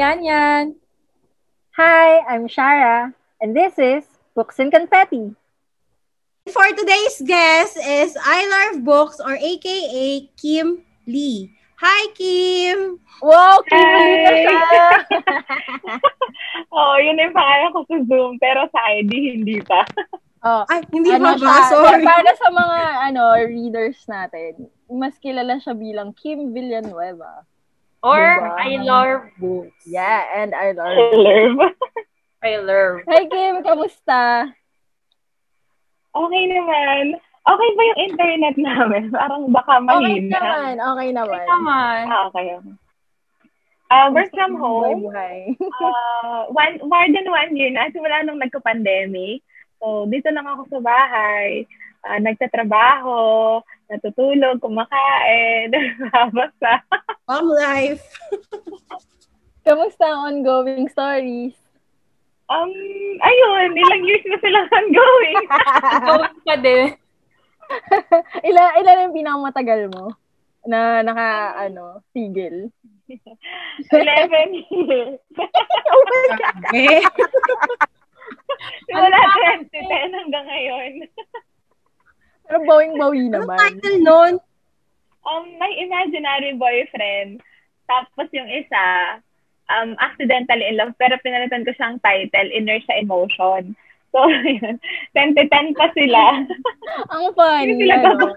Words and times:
Yan 0.00 0.24
Yan. 0.24 0.80
Hi, 1.76 2.24
I'm 2.24 2.48
Shara. 2.48 3.12
And 3.36 3.52
this 3.52 3.76
is 3.76 4.08
Books 4.32 4.56
and 4.56 4.72
Confetti. 4.72 5.36
For 6.48 6.72
today's 6.72 7.20
guest 7.20 7.76
is 7.76 8.16
I 8.16 8.48
Love 8.48 8.80
Books 8.80 9.20
or 9.20 9.36
aka 9.36 10.24
Kim 10.40 10.88
Lee. 11.04 11.52
Hi, 11.84 12.08
Kim! 12.16 12.96
Wow, 13.20 13.60
Kim 13.68 13.76
Lee 13.76 14.24
na 14.24 14.32
siya! 14.40 14.88
Oo, 16.72 16.80
oh, 16.80 16.96
yun 16.96 17.20
yung 17.20 17.36
pangalan 17.36 17.68
ko 17.76 17.80
sa 17.84 17.96
Zoom, 18.08 18.40
pero 18.40 18.72
sa 18.72 18.80
ID, 18.96 19.12
hindi 19.36 19.60
pa. 19.60 19.84
Oh, 20.40 20.64
Ay, 20.72 20.80
hindi 20.96 21.12
ano 21.12 21.36
pa 21.36 21.36
ba? 21.36 21.44
siya, 21.44 21.68
Sorry. 21.68 22.00
Para 22.00 22.32
sa 22.40 22.48
mga 22.48 22.78
ano 23.12 23.22
readers 23.44 24.00
natin, 24.08 24.72
mas 24.88 25.20
kilala 25.20 25.60
siya 25.60 25.76
bilang 25.76 26.16
Kim 26.16 26.56
Villanueva. 26.56 27.44
Or 28.00 28.16
Diba? 28.16 28.56
I 28.56 28.70
love 28.80 29.20
books. 29.36 29.76
Yeah, 29.84 30.24
and 30.32 30.56
I 30.56 30.72
love 30.72 30.96
Love. 31.20 31.72
I 32.44 32.56
love. 32.56 33.04
Hi 33.04 33.28
Kim, 33.28 33.60
kamusta? 33.60 34.48
Okay 36.16 36.44
naman. 36.48 37.20
Okay 37.44 37.68
ba 37.76 37.82
yung 37.92 38.00
internet 38.08 38.54
namin? 38.56 39.02
Parang 39.14 39.52
baka 39.52 39.84
Okay 39.84 40.16
mahina. 40.24 40.32
naman, 40.32 40.72
okay 40.80 41.08
naman. 41.12 41.44
Naman. 41.44 42.00
Ah, 42.08 42.22
okay. 42.32 42.46
Uh, 43.90 44.08
work 44.14 44.30
from 44.32 44.56
home. 44.56 45.04
Buhay. 45.10 45.52
Uh, 45.80 46.46
one, 46.52 46.76
more 46.84 47.08
than 47.10 47.26
one 47.26 47.52
year 47.56 47.72
na. 47.72 47.88
Simula 47.90 48.22
nung 48.22 48.38
nagka-pandemic. 48.38 49.40
So, 49.80 50.04
dito 50.06 50.28
lang 50.30 50.44
ako 50.46 50.68
sa 50.68 50.78
bahay. 50.78 51.64
Uh, 52.00 52.16
nagtatrabaho, 52.16 53.60
natutulog, 53.92 54.56
kumakain, 54.64 55.68
nabasa. 56.08 56.80
Mom 57.28 57.52
life. 57.52 58.00
Kamusta 59.68 60.08
ang 60.08 60.40
ongoing 60.40 60.88
stories? 60.88 61.52
Um, 62.48 62.72
ayun, 63.20 63.76
ilang 63.76 64.02
years 64.08 64.24
na 64.26 64.40
silang 64.40 64.68
ongoing. 64.80 65.44
Going 66.08 66.38
pa 66.42 66.54
din. 66.56 66.88
Ila 68.42 68.62
ilan 68.80 69.04
yung 69.06 69.16
pinakamatagal 69.20 69.80
mo 69.94 70.16
na 70.66 71.04
naka 71.04 71.54
ano, 71.68 72.02
tigil? 72.10 72.72
11 73.06 73.92
years. 74.72 75.20
oh 75.36 76.02
my 76.08 76.26
God. 76.34 76.56
Eh, 76.74 77.02
Simula 78.88 79.18
Ano 79.18 79.64
2010 79.70 80.18
hanggang 80.18 80.46
ngayon. 80.46 80.92
Pero 82.50 82.66
bawing-bawi 82.66 83.30
anong 83.30 83.46
naman. 83.46 83.58
title 83.62 83.98
nun? 84.02 84.32
Um, 85.22 85.44
my 85.62 85.70
imaginary 85.78 86.58
boyfriend. 86.58 87.38
Tapos 87.86 88.26
yung 88.34 88.50
isa, 88.50 88.84
um, 89.70 89.94
accidentally 90.02 90.66
in 90.66 90.74
love, 90.74 90.90
pero 90.98 91.14
pinalitan 91.22 91.62
ko 91.62 91.70
siyang 91.78 92.02
title, 92.02 92.50
Inertia 92.50 92.98
Emotion. 92.98 93.78
So, 94.10 94.26
yun. 94.26 94.82
10 95.14 95.38
to 95.38 95.46
10 95.46 95.78
pa 95.78 95.86
sila. 95.94 96.42
Ang 97.14 97.30
funny, 97.38 97.78
sila 97.78 98.02
ano, 98.02 98.34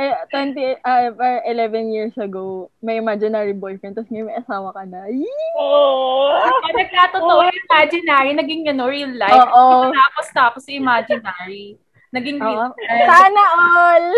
eh, 0.00 0.16
20, 0.32 0.80
ah, 0.80 1.12
uh, 1.12 1.40
11 1.44 1.92
years 1.92 2.16
ago, 2.16 2.72
may 2.80 2.96
imaginary 2.96 3.52
boyfriend, 3.52 3.92
tapos 3.92 4.08
ngayon 4.08 4.32
may 4.32 4.40
asawa 4.40 4.72
ka 4.72 4.88
na. 4.88 5.04
Yee! 5.12 5.52
Oo. 5.60 6.32
Pag 6.64 6.78
nagkatotoo 6.80 7.40
yung 7.44 7.60
imaginary, 7.68 8.30
naging 8.32 8.64
ano, 8.72 8.88
real 8.88 9.12
life. 9.12 9.44
Oo. 9.52 9.92
Tapos, 9.92 10.26
tapos 10.32 10.64
imaginary. 10.72 11.76
Naging 12.10 12.38
real 12.38 12.66
Oo. 12.66 12.74
life. 12.74 13.06
Sana 13.06 13.42
all! 13.54 14.06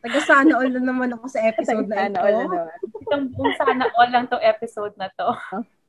Taga 0.00 0.20
sana 0.24 0.52
all 0.56 0.70
na 0.72 0.80
naman 0.80 1.12
ako 1.12 1.24
sa 1.28 1.40
episode 1.44 1.84
na 1.84 1.96
Sana 1.98 2.10
ito. 2.10 2.20
all 2.20 2.34
na 2.34 2.44
naman. 2.46 2.76
Itong 3.04 3.24
kung 3.32 3.52
sana 3.54 3.84
all 3.94 4.08
lang 4.08 4.24
to 4.26 4.38
episode 4.40 4.94
na 4.96 5.08
to. 5.12 5.28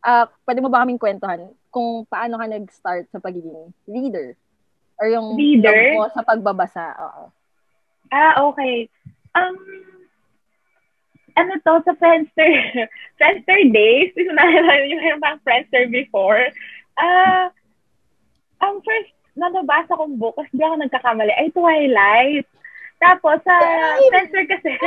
Ah, 0.01 0.28
pwede 0.44 0.59
mo 0.59 0.67
ba 0.67 0.84
kaming 0.84 1.00
kwentuhan 1.00 1.53
kung 1.69 2.03
paano 2.06 2.35
ka 2.35 2.45
nag-start 2.45 3.07
sa 3.07 3.19
pagiging 3.19 3.72
reader? 3.85 4.35
Or 5.00 5.07
yung 5.07 5.34
Reader? 5.34 5.95
mo 5.95 6.06
sa 6.11 6.22
pagbabasa? 6.22 6.94
Oo. 7.00 7.23
Ah, 8.09 8.44
okay. 8.44 8.85
Um, 9.31 9.56
ano 11.34 11.56
to, 11.57 11.73
sa 11.88 11.94
Friendster, 11.95 12.51
Friendster 13.17 13.59
days, 13.72 14.11
hindi 14.11 14.28
ko 14.28 14.31
naalala 14.35 14.84
yung 14.85 15.00
meron 15.00 15.23
pang 15.23 15.40
Friendster 15.41 15.88
before. 15.88 16.51
Ah, 17.00 17.50
ang 18.59 18.84
first 18.84 19.16
na 19.35 19.47
nabasa 19.49 19.95
kong 19.95 20.19
book, 20.19 20.35
kasi 20.35 20.51
di 20.55 20.63
ako 20.63 20.75
nagkakamali, 20.81 21.33
ay 21.35 21.47
Twilight. 21.55 22.47
Tapos, 23.01 23.41
sa 23.41 23.57
Friendster 24.13 24.45
kasi, 24.45 24.77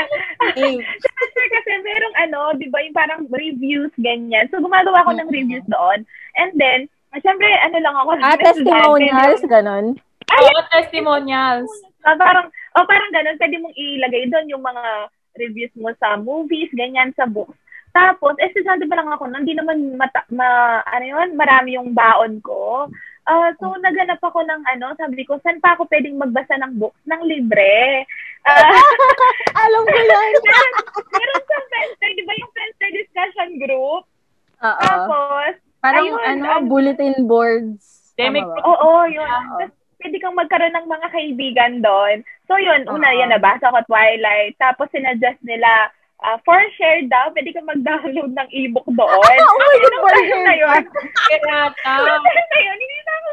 Eh, 0.55 0.75
sa 0.79 1.09
Friendster 1.11 1.49
kasi, 1.51 1.71
merong 1.83 2.17
ano, 2.23 2.41
di 2.55 2.71
ba, 2.71 2.79
yung 2.79 2.95
parang 2.95 3.27
reviews, 3.27 3.91
ganyan. 3.99 4.47
So, 4.55 4.63
gumagawa 4.63 5.03
ako 5.03 5.19
ng 5.19 5.35
reviews 5.35 5.67
doon. 5.67 6.07
And 6.39 6.55
then, 6.55 6.87
ah, 7.11 7.19
syempre, 7.19 7.51
ano 7.51 7.77
lang 7.83 7.97
ako. 7.99 8.11
Ah, 8.23 8.39
testimonials, 8.39 9.43
ganon? 9.51 9.99
Oo, 10.31 10.59
testimonials. 10.71 11.71
Ah, 12.07 12.15
parang, 12.15 12.47
oh, 12.79 12.87
parang 12.87 13.11
ganun, 13.11 13.35
pwede 13.35 13.57
mong 13.59 13.75
ilagay 13.75 14.31
doon 14.31 14.47
yung 14.47 14.63
mga 14.63 15.11
reviews 15.35 15.75
mo 15.75 15.91
sa 15.99 16.15
movies, 16.15 16.71
ganyan, 16.71 17.11
sa 17.19 17.27
books. 17.27 17.59
Tapos, 17.91 18.39
estudyante 18.39 18.87
pa 18.87 18.95
lang 18.95 19.11
ako, 19.11 19.27
hindi 19.27 19.59
naman, 19.59 19.99
mata, 19.99 20.23
ma, 20.31 20.83
ano 20.87 21.03
yun, 21.03 21.35
marami 21.35 21.75
yung 21.75 21.91
baon 21.95 22.39
ko. 22.43 22.87
Ah, 23.25 23.49
so, 23.57 23.73
naganap 23.81 24.21
ako 24.21 24.45
ng 24.45 24.63
ano, 24.69 24.93
sabi 25.01 25.25
ko, 25.25 25.41
saan 25.41 25.57
pa 25.57 25.73
ako 25.73 25.89
pwedeng 25.89 26.21
magbasa 26.21 26.61
ng 26.61 26.77
books 26.77 27.01
ng 27.09 27.23
libre? 27.25 28.05
Ah, 28.45 28.69
Alam 29.65 29.83
ko 29.83 29.97
yan! 29.97 30.33
meron, 30.45 30.73
meron 31.09 31.43
sa 31.49 31.59
Friendster, 31.73 32.11
di 32.13 32.25
ba 32.29 32.37
yung 32.37 32.53
Friendster 32.53 32.91
discussion 32.93 33.51
group? 33.57 34.05
Oo. 34.61 34.81
Tapos, 34.85 35.53
Parang 35.81 36.05
ayun, 36.05 36.21
ano, 36.21 36.45
ang- 36.49 36.69
bulletin 36.69 37.25
boards. 37.25 38.13
Demic 38.15 38.45
Tama 38.45 38.61
ba? 38.61 38.65
Oo, 38.69 38.93
yun. 39.09 39.25
Oo. 39.25 39.57
Tapos, 39.57 39.73
pwede 40.05 40.17
kang 40.21 40.37
magkaroon 40.37 40.77
ng 40.77 40.89
mga 40.93 41.09
kaibigan 41.09 41.73
doon. 41.81 42.17
So, 42.45 42.61
yun, 42.61 42.85
una, 42.93 43.09
Oo. 43.09 43.19
yan, 43.25 43.33
nabasa 43.33 43.73
ko 43.73 43.81
Twilight. 43.89 44.53
Tapos, 44.61 44.93
sinadjust 44.93 45.41
nila, 45.41 45.89
ah, 46.25 46.41
for 46.43 46.57
share 46.81 47.05
daw, 47.07 47.29
pwede 47.37 47.53
kang 47.53 47.69
mag-download 47.69 48.33
ng 48.33 48.49
ebook 48.51 48.89
doon. 48.89 49.13
Oh 49.13 49.21
my 49.61 49.77
God, 49.77 49.95
for 50.01 50.17
share 50.25 50.45
na 50.45 50.55
yun, 50.57 50.83
na 52.49 52.59
yun, 52.65 52.77
hindi 52.83 52.99
na 53.05 53.15
ako 53.15 53.31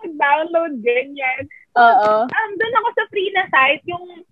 mag-download 0.00 0.72
ganyan. 0.80 1.42
Oo. 1.76 2.12
Um, 2.26 2.50
doon 2.56 2.78
ako 2.80 2.88
sa 2.96 3.04
free 3.12 3.30
na 3.36 3.44
site, 3.52 3.84
yung 3.86 4.24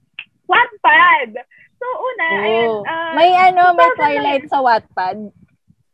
Wattpad. 0.49 1.45
So, 1.79 1.87
una, 1.87 2.27
ayun, 2.43 2.69
Oo. 2.73 2.83
ah, 2.89 3.13
May 3.15 3.31
ano, 3.37 3.77
may 3.77 3.87
2009 3.95 4.01
Twilight 4.01 4.45
sa 4.49 4.65
Wattpad. 4.65 5.19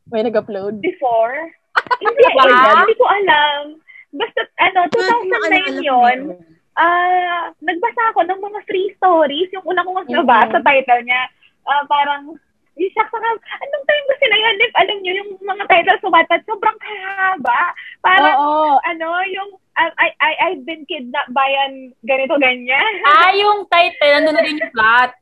May 0.08 0.22
nag-upload. 0.22 0.78
before. 0.78 1.50
hindi, 2.00 2.22
hindi 2.22 2.94
ko 2.94 3.06
alam. 3.10 3.62
Basta, 4.14 4.40
ano, 4.62 4.86
Ano, 4.86 5.82
2009 5.82 5.82
yun. 5.82 6.18
Ah, 6.74 7.50
nagbasa 7.62 8.14
ako 8.14 8.26
ng 8.26 8.40
mga 8.40 8.60
free 8.66 8.90
stories. 8.98 9.50
Yung 9.54 9.66
una 9.66 9.82
kong 9.82 10.06
nabasa, 10.10 10.58
title 10.62 11.02
niya, 11.02 11.22
ah, 11.68 11.84
parang, 11.88 12.36
yung 12.74 12.90
shucks, 12.90 13.10
saka, 13.10 13.28
anong 13.38 13.86
time 13.86 14.06
kasi 14.10 14.24
na 14.26 14.38
yun? 14.38 14.54
If 14.58 14.74
alam 14.74 14.98
niyo, 14.98 15.12
yung 15.22 15.30
mga 15.46 15.64
title 15.70 15.98
sa 16.02 16.10
Wattpad, 16.10 16.42
sobrang 16.42 16.78
kahaba. 16.82 17.60
Parang, 18.02 18.38
Oo. 18.42 18.82
ano, 18.82 19.08
yung, 19.30 19.50
ah, 19.78 19.94
I, 19.94 20.08
I, 20.18 20.32
I've 20.50 20.62
been 20.66 20.82
kidnapped 20.90 21.30
by 21.30 21.46
an 21.70 21.94
ganito, 22.02 22.34
ganyan. 22.42 22.92
Ah, 23.06 23.30
yung 23.34 23.70
title, 23.70 24.10
nandun 24.10 24.34
na 24.34 24.42
rin 24.42 24.58
yung 24.58 24.74
plot. 24.74 25.12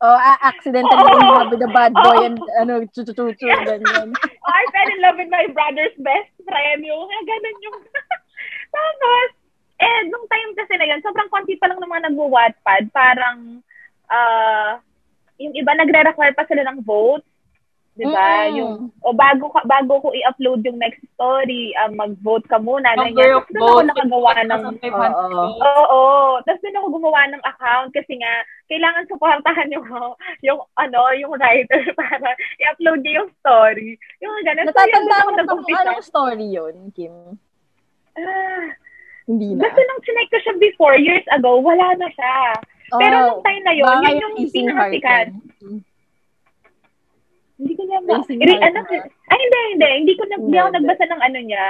Oh, 0.00 0.16
ah, 0.16 0.40
accidentally 0.40 0.96
Oo. 0.96 1.20
in 1.20 1.28
love 1.28 1.50
with 1.52 1.60
the 1.60 1.68
bad 1.68 1.92
boy 1.92 2.16
Oo. 2.16 2.26
and 2.32 2.40
ano, 2.56 2.80
chu-chu-chu-chu, 2.88 3.44
ganyan. 3.68 4.16
Oh, 4.40 4.56
I 4.56 4.64
fell 4.72 4.88
in 4.88 5.04
love 5.04 5.20
with 5.20 5.28
my 5.28 5.44
brother's 5.52 5.92
best 6.00 6.32
friend. 6.48 6.80
Yung, 6.80 7.04
ah, 7.04 7.22
ganun 7.28 7.56
yung, 7.60 7.78
tapos, 8.74 9.28
eh, 9.84 10.00
nung 10.08 10.24
time 10.32 10.50
kasi 10.56 10.80
na 10.80 10.88
yun, 10.88 11.04
sobrang 11.04 11.28
konti 11.28 11.60
pa 11.60 11.68
lang 11.68 11.76
ng 11.76 11.92
mga 11.92 12.04
nagwo-Wattpad. 12.08 12.88
Parang, 12.88 13.60
ah, 14.08 14.80
yung 15.40 15.54
iba 15.56 15.72
nagre-require 15.72 16.36
pa 16.36 16.44
sila 16.44 16.68
ng 16.68 16.84
vote. 16.84 17.24
Di 18.00 18.06
ba? 18.06 18.48
Mm. 18.48 18.54
Yung, 18.56 18.72
o 19.02 19.12
bago, 19.12 19.50
ka, 19.50 19.66
bago 19.66 19.98
ko 20.00 20.14
i-upload 20.14 20.62
yung 20.62 20.78
next 20.78 21.02
story, 21.18 21.74
ah, 21.74 21.90
mag-vote 21.90 22.46
ka 22.46 22.56
muna. 22.56 22.94
Ganyan. 22.94 23.34
of 23.34 23.44
Tapos 23.50 23.60
doon 23.60 23.90
ako 23.90 24.00
nakagawa 24.06 24.30
ng, 24.46 24.62
Oo. 24.78 25.44
Oo. 25.58 26.02
Tapos 26.46 26.60
doon 26.62 26.78
ako 26.78 26.86
gumawa 26.96 27.20
ng 27.28 27.42
account 27.42 27.90
kasi 27.90 28.14
nga, 28.16 28.32
kailangan 28.70 29.10
supportahan 29.10 29.68
yung, 29.74 29.84
yung, 30.40 30.60
ano, 30.78 31.00
yung 31.18 31.34
writer 31.34 31.82
para 32.00 32.28
i-upload 32.62 33.02
niya 33.02 33.20
yung 33.20 33.30
story. 33.42 33.98
Yung 34.22 34.32
ganun. 34.46 34.70
So, 34.70 34.80
yun, 34.80 34.86
Natatanda 34.86 35.10
doon 35.10 35.20
ako 35.20 35.30
mo 35.34 35.44
kung 35.66 35.80
anong 35.82 36.06
story 36.06 36.46
yun, 36.46 36.76
Kim? 36.94 37.14
Ah, 38.14 38.70
Hindi 39.26 39.58
na. 39.58 39.66
Basta 39.66 39.80
nung 39.82 40.02
chinek 40.06 40.28
ko 40.30 40.38
siya 40.40 40.54
before, 40.62 40.96
years 40.96 41.26
ago, 41.34 41.58
wala 41.58 41.86
na 41.98 42.08
siya. 42.14 42.36
Pero 42.90 43.16
Oh, 43.16 43.26
nung 43.38 43.44
time 43.44 43.62
na 43.62 43.72
yun, 43.72 43.86
yun 44.02 44.16
yung 44.18 44.50
pinakasikat. 44.50 45.26
Hindi 47.60 47.72
ko 47.76 47.82
Iri, 47.84 48.56
Heart 48.56 48.72
ano, 48.72 48.78
na. 48.80 49.04
ay 49.04 49.38
hindi, 49.38 49.60
hindi. 49.76 49.88
Hindi 50.00 50.12
ko, 50.16 50.22
nag, 50.24 50.40
hindi 50.40 50.56
ako 50.56 50.70
nagbasa 50.72 51.04
ng 51.04 51.22
ano 51.22 51.38
niya, 51.44 51.64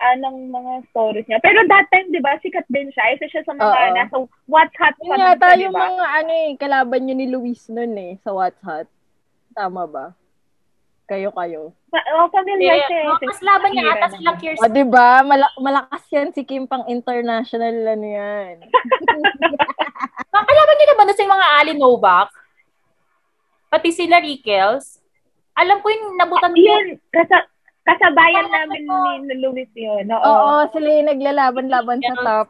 ah, 0.00 0.16
ng 0.16 0.36
mga 0.48 0.72
stories 0.88 1.26
niya. 1.28 1.38
Pero 1.44 1.68
that 1.68 1.84
time, 1.92 2.08
di 2.08 2.22
ba, 2.22 2.40
sikat 2.40 2.64
din 2.72 2.88
siya. 2.88 3.12
Isa 3.12 3.28
siya 3.28 3.42
sa 3.44 3.52
mga 3.52 3.68
Oo. 3.68 3.92
nasa 3.92 4.16
What's 4.48 4.72
Hot 4.80 4.96
pa 4.96 5.14
yata 5.14 5.36
siya, 5.52 5.58
di 5.60 5.64
yung 5.68 5.76
ba? 5.76 5.84
mga 5.84 6.06
ano 6.16 6.32
eh, 6.32 6.50
kalaban 6.56 7.00
nyo 7.04 7.14
ni 7.14 7.26
Luis 7.28 7.60
nun 7.68 7.92
eh, 8.00 8.16
sa 8.24 8.32
What's 8.32 8.62
Hot. 8.64 8.88
Tama 9.52 9.84
ba? 9.84 10.16
Kayo-kayo. 11.08 11.72
Pa- 11.88 12.04
oh, 12.16 12.28
familiar 12.28 12.84
siya. 12.84 13.00
Yeah. 13.08 13.16
Mas 13.16 13.40
laban 13.40 13.70
niya 13.72 13.96
ata 13.96 14.08
sila 14.12 14.32
Kirsten. 14.36 14.60
O, 14.60 14.68
di 14.68 14.84
ba? 14.84 15.24
Mala- 15.24 15.56
malakas 15.56 16.04
yan 16.08 16.32
si 16.32 16.44
Kim 16.44 16.64
pang 16.64 16.84
international 16.84 17.76
ano 17.86 18.06
yan. 18.06 18.54
Kakalaban 20.18 20.74
niyo 20.74 20.86
naman 20.90 21.06
na 21.06 21.14
sa 21.14 21.24
mga 21.30 21.46
Ali 21.62 21.72
Novak. 21.78 22.28
Pati 23.70 23.90
sila 23.94 24.18
Rickels. 24.18 24.98
Alam 25.54 25.78
ko 25.78 25.86
yung 25.90 26.18
nabutan 26.18 26.54
ko. 26.54 26.58
Yun, 26.58 26.98
kasa, 27.14 27.46
kasabayan 27.86 28.46
Parang 28.50 28.70
namin 28.70 28.82
ano. 28.86 29.26
ni 29.26 29.34
Luis 29.38 29.70
yun. 29.74 30.06
Oo. 30.10 30.22
Oo, 30.26 30.54
sila 30.74 30.88
yung 30.88 31.10
naglalaban-laban 31.14 31.98
sa 32.02 32.14
top. 32.18 32.48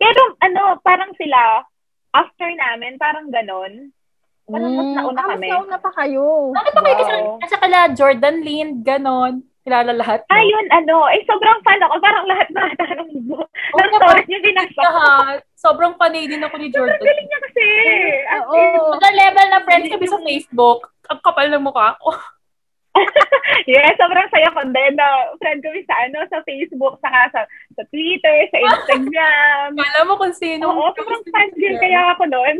Pero 0.00 0.20
ano, 0.40 0.80
parang 0.80 1.12
sila, 1.20 1.64
after 2.16 2.48
namin, 2.48 2.96
parang 2.96 3.28
ganon. 3.28 3.92
Parang 4.48 4.72
mas 4.72 4.90
nauna 4.96 5.20
ah, 5.20 5.28
kami. 5.36 5.48
Mas 5.48 5.52
nauna 5.52 5.78
pa 5.78 5.90
kayo. 5.94 6.26
Ano 6.56 6.70
pa 6.72 6.80
kayo 6.82 6.96
kasi 6.96 7.14
nasa 7.44 7.56
kala 7.60 7.78
Jordan 7.92 8.38
Lind, 8.40 8.74
ganon. 8.82 9.44
Kilala 9.60 9.92
lahat. 9.92 10.24
Ayun, 10.32 10.66
ano, 10.72 11.04
eh, 11.12 11.20
sobrang 11.28 11.60
fan 11.60 11.84
ako. 11.84 12.00
Parang 12.00 12.24
lahat 12.24 12.48
na 12.48 12.64
ng, 12.96 13.28
Oo 13.28 13.44
ng 13.76 13.90
naman. 13.92 14.00
stories 14.00 14.28
niya 14.32 14.40
binasa. 14.40 14.80
Lahat. 14.80 15.40
Sobrang 15.60 15.92
panay 16.00 16.24
din 16.24 16.40
ako 16.40 16.56
ni 16.56 16.72
Sobrang 16.72 16.96
Jordan. 16.96 17.04
galing 17.04 17.26
niya 17.28 17.40
kasi. 17.44 17.66
As 18.32 18.42
Oo. 18.48 18.56
in, 18.56 18.72
Sa 18.96 19.10
level 19.12 19.46
na 19.52 19.60
friends 19.60 19.88
kami 19.92 20.06
sa 20.08 20.20
Facebook, 20.24 20.80
ang 21.12 21.20
kapal 21.20 21.46
ng 21.52 21.60
mukha 21.60 22.00
ko. 22.00 22.16
yes, 23.70 23.94
sobrang 24.00 24.26
saya 24.32 24.50
ko 24.50 24.64
din 24.66 24.92
na 24.96 25.06
friend 25.36 25.60
kami 25.60 25.84
sa 25.84 25.94
ano, 26.08 26.24
sa 26.26 26.40
Facebook, 26.48 26.96
saka 27.04 27.20
sa, 27.30 27.40
sa 27.76 27.82
Twitter, 27.92 28.48
sa 28.48 28.58
Instagram. 28.58 29.76
Alam 29.84 30.04
mo 30.08 30.14
kung 30.16 30.32
sino. 30.32 30.72
Oo, 30.72 30.90
sobrang 30.96 31.22
fan 31.28 31.52
din 31.54 31.76
kaya 31.76 32.16
ako 32.16 32.24
noon. 32.24 32.56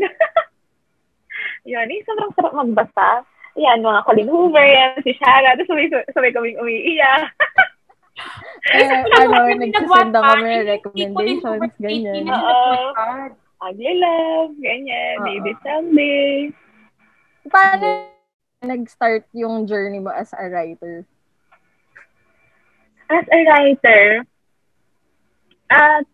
Yun, 1.71 1.89
eh, 1.89 2.05
sobrang 2.05 2.31
sarap 2.37 2.53
magbasa. 2.53 3.25
Yan, 3.59 3.83
mga 3.83 4.05
Colin 4.07 4.31
Hoover, 4.31 4.63
yan, 4.63 4.95
si 5.03 5.11
Shara. 5.19 5.57
Tapos 5.57 5.67
sabay, 5.73 5.91
sabay 6.15 6.31
kaming 6.31 6.61
umiiyak. 6.61 7.27
Eh, 8.61 8.85
ano, 8.85 9.35
Kami 9.41 9.53
nagsisend 9.57 10.13
ako 10.13 10.21
nag-Wattpad, 10.21 10.37
may 10.41 10.53
hindi 10.53 10.77
ko 10.81 10.89
din 10.93 11.11
recommendations, 11.11 11.45
over 11.45 11.69
18 11.69 11.81
ganyan. 11.81 12.23
na 12.29 12.35
Oo. 12.37 12.73
Ugly 13.61 13.93
Love, 14.01 14.53
ganyan, 14.57 15.15
Oo. 15.17 15.25
Baby 15.25 15.51
Someday. 15.61 16.29
Paano 17.49 17.85
nag-start 18.61 19.25
yung 19.33 19.65
journey 19.65 19.97
mo 19.97 20.13
as 20.13 20.29
a 20.37 20.45
writer? 20.45 21.05
As 23.09 23.25
a 23.27 23.39
writer, 23.43 24.23
at 25.67 26.05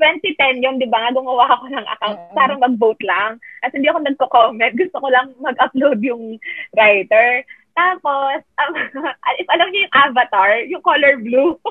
2010 0.00 0.64
yung, 0.64 0.80
di 0.80 0.88
ba 0.88 1.04
nga, 1.04 1.12
gumawa 1.12 1.44
ako 1.52 1.68
ng 1.68 1.84
account 1.84 2.20
Mm-mm. 2.20 2.36
para 2.36 2.52
mag-vote 2.56 3.02
lang. 3.04 3.36
At 3.60 3.72
hindi 3.76 3.88
ako 3.88 4.00
nagko-comment. 4.00 4.72
Gusto 4.72 4.96
ko 4.96 5.08
lang 5.12 5.36
mag-upload 5.36 6.00
yung 6.00 6.40
writer. 6.72 7.44
Tapos, 7.74 8.38
um, 8.60 8.72
if 9.40 9.46
alam 9.48 9.68
niyo 9.70 9.86
yung 9.86 9.96
avatar, 9.96 10.50
yung 10.66 10.82
color 10.84 11.16
blue, 11.20 11.54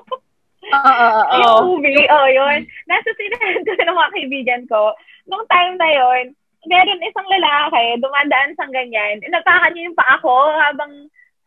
Oo, 0.70 0.76
oo, 0.76 1.22
oo. 1.24 1.38
yung 1.40 1.80
movie, 1.80 2.04
oh, 2.12 2.28
yun. 2.28 2.68
Nasa 2.86 3.10
sinahan 3.16 3.64
ko 3.64 3.72
ng 3.74 3.96
mga 3.96 4.14
kaibigan 4.14 4.64
ko. 4.68 4.92
Nung 5.26 5.48
time 5.48 5.80
na 5.80 5.88
yun, 5.88 6.36
meron 6.68 7.00
isang 7.08 7.28
lalaki, 7.32 7.96
dumadaan 8.04 8.52
sa 8.60 8.68
ganyan. 8.68 9.24
Inapakan 9.24 9.72
niya 9.72 9.88
yung 9.88 9.96
paa 9.98 10.20
ko 10.20 10.36
habang 10.60 10.92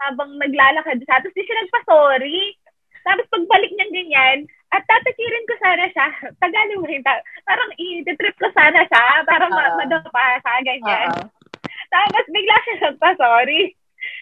habang 0.00 0.34
naglalakad 0.40 0.98
siya. 0.98 1.20
Tapos 1.20 1.36
di 1.36 1.44
siya 1.44 1.56
nagpa-sorry. 1.60 2.56
Tapos 3.04 3.26
pagbalik 3.30 3.70
niya 3.76 3.86
ganyan, 3.92 4.38
at 4.72 4.82
tatakirin 4.88 5.44
ko 5.46 5.54
sana 5.60 5.86
siya. 5.92 6.06
Rin. 6.88 7.02
ta- 7.04 7.22
Parang 7.44 7.70
i-trip 7.76 8.36
ko 8.40 8.48
sana 8.56 8.80
siya 8.88 9.04
para 9.28 9.46
ma- 9.52 9.76
Oo. 9.76 9.78
madapa 9.84 10.40
siya, 10.40 10.54
ganyan. 10.64 11.08
Oo. 11.12 11.24
Tapos 11.92 12.24
bigla 12.32 12.56
siya 12.64 12.74
nagpa-sorry. 12.88 13.76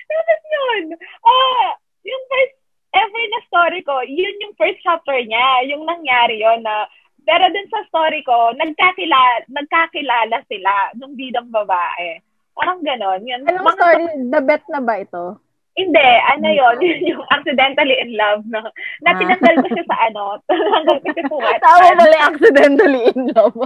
Tapos 0.06 0.40
yun, 0.44 0.82
oh, 1.22 1.64
yung 2.02 2.22
first 2.26 2.56
ever 2.90 3.24
na 3.26 3.40
story 3.44 3.80
ko, 3.80 4.02
yun 4.02 4.34
yung 4.40 4.54
first 4.54 4.80
chapter 4.80 5.14
niya, 5.16 5.64
yung 5.66 5.84
nangyari 5.84 6.38
yon 6.38 6.60
na 6.60 6.86
pero 7.20 7.46
dun 7.46 7.68
sa 7.68 7.84
story 7.86 8.24
ko, 8.24 8.50
nagkakilala, 8.56 9.44
nagkakilala 9.46 10.40
sila 10.46 10.72
nung 10.94 11.14
bidang 11.14 11.46
babae. 11.48 12.18
Parang 12.56 12.80
ganon. 12.80 13.22
Yun. 13.22 13.44
Anong 13.44 13.62
Mga- 13.62 13.76
story? 13.76 14.04
The 14.26 14.40
Bet 14.40 14.64
na 14.66 14.80
ba 14.80 14.94
ito? 14.98 15.36
Hindi, 15.70 16.02
ano 16.26 16.48
yon 16.50 16.76
yun 16.80 17.00
yung 17.06 17.22
accidentally 17.30 17.94
in 17.94 18.16
love, 18.16 18.42
no? 18.44 18.64
Na 19.00 19.14
Ah. 19.14 19.16
tinanggal 19.16 19.54
ko 19.62 19.68
siya 19.70 19.84
sa 19.86 19.96
ano, 20.02 20.22
tinanggal 20.42 20.98
ko 20.98 21.08
siya 21.08 21.24
sa 21.24 21.36
Wattpad. 21.40 21.62
Tama 21.62 21.88
mali, 21.94 22.18
accidentally 22.18 23.02
in 23.06 23.20
love. 23.30 23.56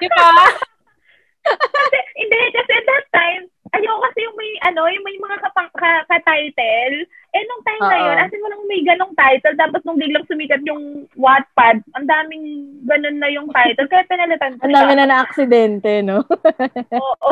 Di 0.00 0.08
ba? 0.16 0.28
kasi, 1.44 1.98
hindi, 2.16 2.38
kasi 2.52 2.72
at 2.72 2.86
that 2.86 3.06
time, 3.10 3.42
ayoko 3.72 4.00
kasi 4.02 4.18
yung 4.20 4.36
may, 4.36 4.50
ano, 4.68 4.84
yung 4.92 5.04
may 5.04 5.16
mga 5.16 5.36
kapang, 5.40 5.70
ka, 5.72 6.04
ka-title. 6.06 6.96
Eh, 7.32 7.42
nung 7.44 7.62
time 7.64 7.84
na 7.84 7.96
Oo. 7.96 8.04
yun, 8.08 8.16
as 8.20 8.32
in 8.32 8.44
walang 8.44 8.64
may 8.68 8.82
ganong 8.84 9.14
title, 9.16 9.54
tapos 9.56 9.80
nung 9.84 10.00
biglang 10.00 10.24
sumikat 10.28 10.60
yung 10.64 11.04
Wattpad, 11.16 11.84
ang 11.96 12.06
daming 12.08 12.44
ganon 12.84 13.16
na 13.20 13.28
yung 13.32 13.48
title, 13.52 13.88
kaya 13.88 14.04
pinalitan 14.08 14.56
ko 14.56 14.64
Ang 14.64 14.76
dami 14.76 14.92
na 14.96 15.06
na-aksidente, 15.08 16.04
no? 16.04 16.24
Oo. 16.96 17.28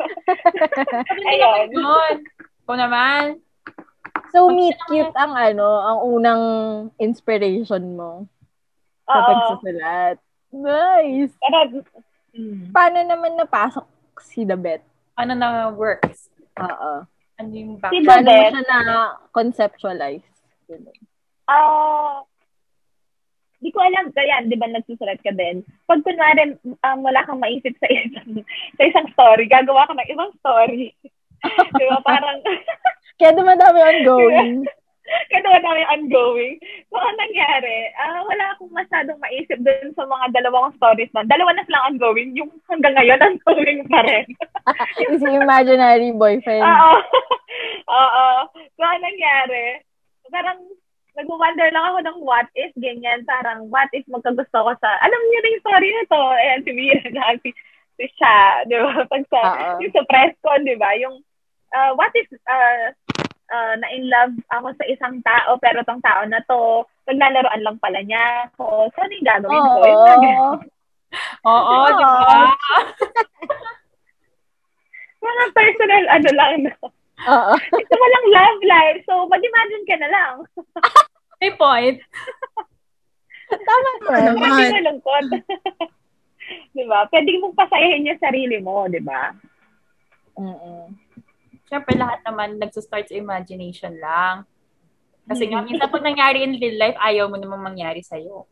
Ayun. 1.30 1.66
yun. 1.74 2.16
Ikaw 2.66 2.76
naman. 2.78 3.22
So, 4.30 4.46
meet 4.50 4.78
cute 4.86 5.14
ang 5.18 5.34
ano, 5.34 5.68
ang 5.82 5.98
unang 6.06 6.44
inspiration 7.02 7.98
mo 7.98 8.30
sa 9.06 9.18
Oo. 9.18 9.26
pagsusulat. 9.26 10.16
Nice! 10.54 11.34
Pero, 11.38 11.82
mm. 12.34 12.70
Paano 12.70 12.98
naman 13.02 13.38
napasok 13.38 13.86
si 14.22 14.46
The 14.46 14.54
Bet? 14.54 14.86
Ano 15.18 15.34
na 15.34 15.70
works? 15.74 16.30
Oo. 16.60 16.92
Ano 17.40 17.50
yung 17.56 17.80
Si 17.80 17.80
back? 17.80 17.92
The 17.92 18.00
Paano 18.04 18.28
mo 18.28 18.44
siya 18.52 18.62
na-conceptualize? 18.68 20.26
Ah, 21.50 22.22
di 23.60 23.68
ko 23.72 23.78
alam, 23.84 24.08
kaya, 24.12 24.44
di 24.48 24.56
ba 24.56 24.68
nagsusulat 24.68 25.20
ka 25.20 25.32
din? 25.36 25.60
Pag 25.84 26.00
kunwari, 26.04 26.56
um, 26.64 26.98
wala 27.04 27.20
kang 27.28 27.40
maisip 27.40 27.76
sa 27.76 27.88
isang, 27.92 28.44
sa 28.76 28.82
isang 28.88 29.06
story, 29.12 29.44
gagawa 29.48 29.88
ka 29.88 29.92
ng 29.96 30.10
ibang 30.12 30.32
story. 30.40 30.92
di 31.80 31.84
ba? 31.88 32.00
Parang, 32.04 32.40
Kaya 33.20 33.32
dumadami 33.38 33.80
ongoing. 33.80 34.64
Naman 35.50 35.66
namin 35.66 35.86
ongoing. 35.90 36.56
So, 36.88 36.96
ang 36.96 37.18
nangyari, 37.18 37.90
ah, 37.98 38.22
wala 38.22 38.44
akong 38.54 38.70
masyadong 38.70 39.18
maisip 39.18 39.58
dun 39.58 39.90
sa 39.98 40.06
mga 40.06 40.30
dalawang 40.38 40.70
stories 40.78 41.10
nun. 41.10 41.26
Dalawa 41.26 41.50
na 41.54 41.66
silang 41.66 41.86
ongoing, 41.94 42.38
yung 42.38 42.50
hanggang 42.70 42.94
ngayon, 42.94 43.18
ongoing 43.34 43.82
pa 43.90 44.00
rin. 44.06 44.26
si 45.20 45.26
imaginary 45.26 46.14
boyfriend. 46.14 46.62
Oo. 46.62 46.92
Oo. 48.06 48.26
So, 48.78 48.82
ang 48.86 49.02
nangyari, 49.02 49.82
parang 50.30 50.62
nag-wonder 51.18 51.68
lang 51.74 51.84
ako 51.90 51.98
ng 52.06 52.18
what 52.22 52.46
if, 52.54 52.70
ganyan. 52.78 53.26
Parang, 53.26 53.66
what 53.66 53.90
if 53.90 54.06
magkagusto 54.06 54.54
ko 54.54 54.72
sa, 54.78 54.90
alam 55.02 55.20
niyo 55.26 55.38
na 55.42 55.50
yung 55.50 55.64
story 55.66 55.88
na 55.90 56.04
to. 56.06 56.22
Ayan, 56.38 56.60
si 56.62 56.70
Mira 56.70 57.08
na, 57.10 57.34
si, 57.42 57.50
si 57.98 58.04
siya, 58.14 58.62
di 58.70 58.78
ba? 58.78 59.02
Pag 59.10 59.24
sa, 59.26 59.40
Oo. 59.42 59.82
yung 59.82 59.92
sa 59.92 60.06
press 60.06 60.32
con, 60.46 60.62
di 60.62 60.78
ba? 60.78 60.94
Yung, 61.02 61.18
uh, 61.74 61.90
what 61.98 62.14
if, 62.14 62.30
uh, 62.46 62.94
uh, 63.50 63.74
na 63.76 63.86
in 63.92 64.06
love 64.06 64.34
ako 64.54 64.72
sa 64.78 64.84
isang 64.86 65.18
tao, 65.26 65.58
pero 65.58 65.82
tong 65.84 66.00
tao 66.00 66.22
na 66.24 66.40
to, 66.46 66.86
naglalaroan 67.10 67.62
lang 67.66 67.78
pala 67.82 68.00
niya 68.00 68.48
ako. 68.50 68.88
So, 68.94 68.98
ano 69.02 69.12
yung 69.12 69.28
gagawin 69.28 69.62
ko? 69.66 69.80
Oo. 69.82 70.46
Oo, 71.44 71.74
Oo. 71.74 71.86
di 71.98 72.04
ba? 72.06 72.42
Mga 75.20 75.44
personal, 75.52 76.04
ano 76.08 76.28
lang, 76.32 76.52
no? 76.64 76.74
Oo. 77.28 77.52
Ito 77.82 77.94
walang 77.94 78.26
love 78.32 78.60
life. 78.64 78.98
So, 79.04 79.28
mag-imagine 79.28 79.84
ka 79.84 79.96
na 80.00 80.08
lang. 80.08 80.34
May 81.42 81.52
point. 81.58 81.98
Tama 83.50 83.88
naman. 84.00 84.20
Naman. 84.32 84.48
Hindi 84.48 84.76
malungkot. 84.78 85.24
di 86.70 86.84
ba? 86.86 87.04
Pwede 87.10 87.30
mong 87.42 87.58
pasayahin 87.58 88.08
yung 88.08 88.22
sarili 88.22 88.56
mo, 88.62 88.86
di 88.86 89.02
ba? 89.02 89.34
Mm-mm. 90.38 91.09
Siyempre, 91.70 91.94
lahat 91.94 92.20
naman 92.26 92.58
nagsa-start 92.58 93.06
sa 93.06 93.14
imagination 93.14 93.94
lang. 93.94 94.42
Kasi 95.22 95.46
nga, 95.46 95.62
Mhm. 95.62 95.66
minsan 95.70 95.86
pag 95.86 96.02
nangyari 96.02 96.42
in 96.42 96.58
real 96.58 96.74
life, 96.74 96.98
ayaw 96.98 97.30
mo 97.30 97.38
namang 97.38 97.62
mangyari 97.62 98.02
sa'yo. 98.02 98.50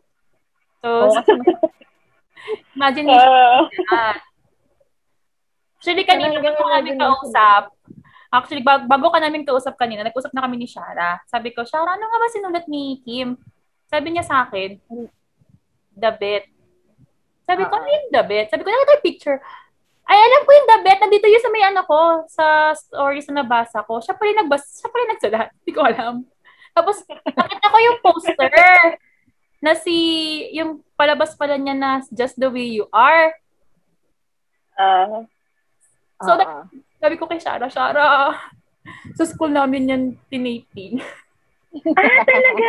So, 0.79 0.89
kasi 1.11 1.35
imagination 2.79 3.27
Uh, 3.27 3.67
yan. 3.67 4.17
Actually, 5.79 6.07
kanina 6.07 6.39
bago 6.39 6.59
kami 6.59 6.91
imagination. 6.91 6.99
kausap, 6.99 7.65
actually, 8.31 8.63
bag- 8.63 8.87
bago 8.87 9.11
ka 9.11 9.19
namin 9.19 9.43
kausap 9.43 9.75
kanina, 9.75 10.03
nag-usap 10.03 10.31
na 10.31 10.43
kami 10.43 10.59
ni 10.59 10.67
Shara. 10.67 11.19
Sabi 11.27 11.51
ko, 11.51 11.63
Shara, 11.63 11.95
ano 11.95 12.03
nga 12.03 12.19
ba 12.19 12.29
sinulat 12.31 12.67
ni 12.67 13.03
Kim? 13.03 13.35
Sabi 13.87 14.11
niya 14.11 14.23
sa 14.23 14.47
akin, 14.47 14.79
The 15.91 16.11
Bet. 16.15 16.47
Sabi 17.43 17.63
ko, 17.65 17.75
ano 17.75 17.89
yung 17.89 18.11
The 18.11 18.23
Bet? 18.23 18.47
Sabi 18.51 18.63
ko, 18.63 18.71
nakita 18.71 18.95
yung 18.95 19.07
picture. 19.07 19.39
Ay, 20.09 20.17
alam 20.19 20.41
ko 20.43 20.51
yung 20.51 20.69
The 20.69 20.79
Bet. 20.81 20.99
Nandito 20.99 21.27
yun 21.29 21.43
sa 21.45 21.53
may 21.53 21.61
ano 21.63 21.85
ko, 21.85 22.01
sa 22.27 22.45
stories 22.73 23.29
na 23.29 23.45
nabasa 23.45 23.85
ko. 23.85 24.01
Siya 24.01 24.17
pala 24.17 24.33
yung 24.33 24.41
nagbas, 24.43 24.65
siya 24.81 24.89
pala 24.89 25.03
yung 25.05 25.13
nagsulat. 25.13 25.49
Hindi 25.53 25.73
ko 25.73 25.81
alam. 25.85 26.15
Tapos, 26.73 26.97
nakita 27.29 27.67
ko 27.69 27.77
yung 27.77 27.99
poster 28.01 28.51
na 29.61 29.73
si, 29.77 29.97
yung 30.57 30.81
palabas 30.97 31.37
pala 31.37 31.61
niya 31.61 31.77
na 31.77 32.01
Just 32.09 32.41
the 32.41 32.49
Way 32.49 32.73
You 32.73 32.89
Are. 32.89 33.37
uh, 34.81 35.29
So, 36.19 36.35
Oo. 36.35 36.67
Sabi 36.99 37.15
ko 37.15 37.31
kay 37.31 37.39
Shara, 37.39 37.71
Shara, 37.71 38.35
sa 39.15 39.23
school 39.23 39.55
namin 39.55 39.87
yan 39.87 40.03
tinaping. 40.27 40.99
ah, 41.95 42.23
talaga? 42.27 42.69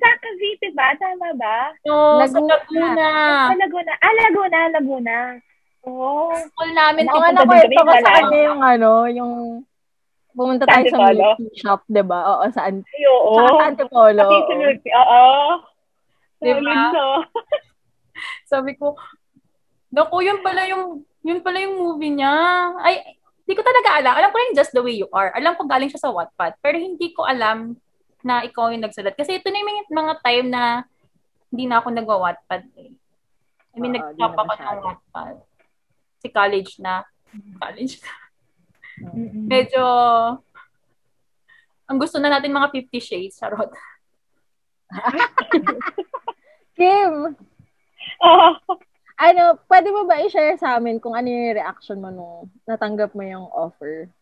Sa 0.00 0.08
Cavite 0.16 0.68
ba? 0.72 0.96
Tama 0.96 1.28
ba? 1.36 1.74
No, 1.84 2.24
sa 2.24 2.40
Laguna. 2.40 2.48
Laguna. 2.88 3.08
Sa 3.44 3.54
Laguna. 3.58 3.92
Ah, 4.00 4.14
Laguna, 4.16 4.58
Laguna. 4.72 5.16
Oh. 5.80 6.36
School 6.36 6.70
namin, 6.76 7.08
Ang 7.08 7.16
Pupunta 7.16 7.42
din 7.48 7.72
ito 7.72 7.80
kami 7.80 7.88
ko 7.88 7.94
sa 8.04 8.12
kanya 8.20 8.40
yung 8.52 8.60
ano, 8.60 8.90
yung 9.08 9.32
pumunta 10.36 10.64
tayo 10.68 10.84
sa 10.92 10.98
milk 11.10 11.40
shop, 11.56 11.80
di 11.88 12.02
ba? 12.04 12.18
Oo, 12.36 12.44
saan? 12.52 12.84
Ay, 12.84 13.04
oo. 13.08 13.32
Saka 13.34 13.50
sa 13.56 13.66
Antipolo. 13.72 14.24
oo. 14.28 14.44
Oo. 14.76 15.24
Solid, 16.40 16.64
no? 16.64 17.08
Sabi 18.50 18.76
ko, 18.76 18.96
naku, 19.92 20.24
yun 20.24 20.40
pala 20.44 20.68
yung, 20.68 21.04
yun 21.24 21.40
pala 21.40 21.58
yung 21.64 21.76
movie 21.80 22.12
niya. 22.12 22.32
Ay, 22.80 23.16
hindi 23.44 23.54
ko 23.58 23.64
talaga 23.64 23.98
alam. 23.98 24.14
Alam 24.14 24.30
ko 24.30 24.36
lang 24.38 24.56
Just 24.56 24.72
the 24.72 24.84
Way 24.84 25.00
You 25.00 25.08
Are. 25.10 25.34
Alam 25.34 25.58
ko 25.58 25.66
galing 25.66 25.90
siya 25.90 26.06
sa 26.06 26.12
Wattpad. 26.14 26.62
Pero 26.62 26.78
hindi 26.78 27.10
ko 27.10 27.26
alam 27.26 27.74
na 28.22 28.44
ikaw 28.46 28.70
yung 28.70 28.84
nagsulat. 28.84 29.16
Kasi 29.18 29.40
ito 29.40 29.50
na 29.50 29.58
yung 29.58 29.90
mga, 29.90 30.12
time 30.22 30.46
na 30.48 30.62
hindi 31.50 31.64
na 31.66 31.82
ako 31.82 31.88
nagwa-Wattpad 31.90 32.62
eh. 32.78 32.94
I 33.74 33.76
mean, 33.82 33.98
Oo, 33.98 34.14
di 34.14 34.22
nag-top 34.22 34.46
na 34.46 34.54
ako 34.54 34.72
ng. 34.78 34.86
Wattpad. 34.86 35.34
Si 36.20 36.28
college 36.28 36.76
na. 36.78 37.02
College 37.56 38.04
na. 38.04 38.12
Mm-mm. 39.00 39.48
Medyo, 39.48 39.84
ang 41.88 41.98
gusto 41.98 42.20
na 42.20 42.28
natin 42.28 42.52
mga 42.52 42.68
50 42.68 43.00
shades, 43.00 43.40
charot. 43.40 43.72
Kim, 46.76 47.32
Oo. 48.20 48.48
ano, 49.16 49.42
pwede 49.68 49.88
mo 49.88 50.04
ba 50.04 50.20
i-share 50.20 50.60
sa 50.60 50.76
amin 50.76 51.00
kung 51.00 51.16
ano 51.16 51.28
yung 51.28 51.56
reaction 51.56 51.98
mo 52.00 52.12
nung 52.12 52.52
natanggap 52.68 53.16
mo 53.16 53.24
yung 53.24 53.48
offer 53.52 54.12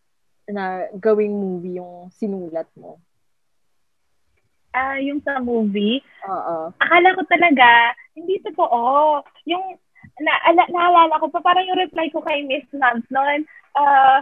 na 0.46 0.86
gawing 0.96 1.34
movie 1.34 1.82
yung 1.82 2.08
sinulat 2.14 2.70
mo? 2.78 3.02
Ah, 4.70 5.00
yung 5.00 5.18
sa 5.24 5.42
movie, 5.42 5.98
Oo. 6.28 6.70
akala 6.78 7.16
ko 7.18 7.22
talaga, 7.26 7.96
hindi 8.14 8.38
totoo. 8.46 9.24
Yung, 9.48 9.80
na, 10.20 10.32
ala, 10.46 10.62
naalala 10.70 11.14
ko 11.22 11.26
pa, 11.30 11.40
parang 11.42 11.66
yung 11.66 11.80
reply 11.80 12.10
ko 12.10 12.22
kay 12.22 12.42
Miss 12.46 12.66
Nance 12.74 13.06
noon, 13.10 13.46
ah, 13.78 14.20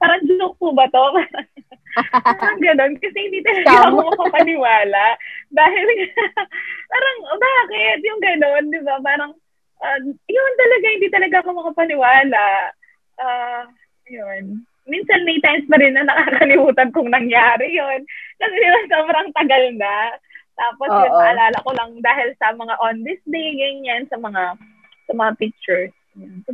parang 0.00 0.24
joke 0.26 0.56
po 0.58 0.72
ba 0.74 0.88
to? 0.90 1.04
parang 2.38 2.60
ganun. 2.60 2.94
Kasi 2.98 3.18
hindi 3.18 3.40
talaga 3.44 3.90
ako 3.90 4.12
makapaniwala. 4.12 5.04
Dahil, 5.58 5.86
parang, 6.92 7.16
bakit? 7.38 7.98
Yung 8.04 8.20
ganun, 8.20 8.64
di 8.72 8.80
ba? 8.82 8.96
Parang, 9.04 9.32
ah, 9.84 9.98
yun 10.06 10.52
talaga, 10.56 10.86
hindi 10.88 11.08
talaga 11.12 11.36
ako 11.44 11.48
makapaniwala. 11.62 12.46
Ah, 13.18 13.64
yun. 14.08 14.64
Minsan 14.88 15.28
may 15.28 15.36
times 15.44 15.68
pa 15.68 15.76
rin 15.76 15.92
na 15.92 16.08
nakakalimutan 16.08 16.88
kung 16.96 17.12
nangyari 17.12 17.76
yun. 17.76 18.00
Kasi 18.40 18.54
di 18.56 18.68
ba, 18.72 18.80
sobrang 18.88 19.28
tagal 19.36 19.64
na. 19.76 20.16
Tapos 20.58 20.88
yun, 20.90 21.12
Oo. 21.12 21.20
maalala 21.22 21.58
ko 21.62 21.70
lang 21.76 21.90
dahil 22.02 22.34
sa 22.40 22.50
mga 22.56 22.74
on 22.82 23.04
this 23.04 23.20
day, 23.28 23.52
ganyan, 23.54 24.08
sa 24.10 24.16
mga 24.18 24.58
sa 25.08 25.16
mga 25.16 25.32
pictures. 25.34 25.92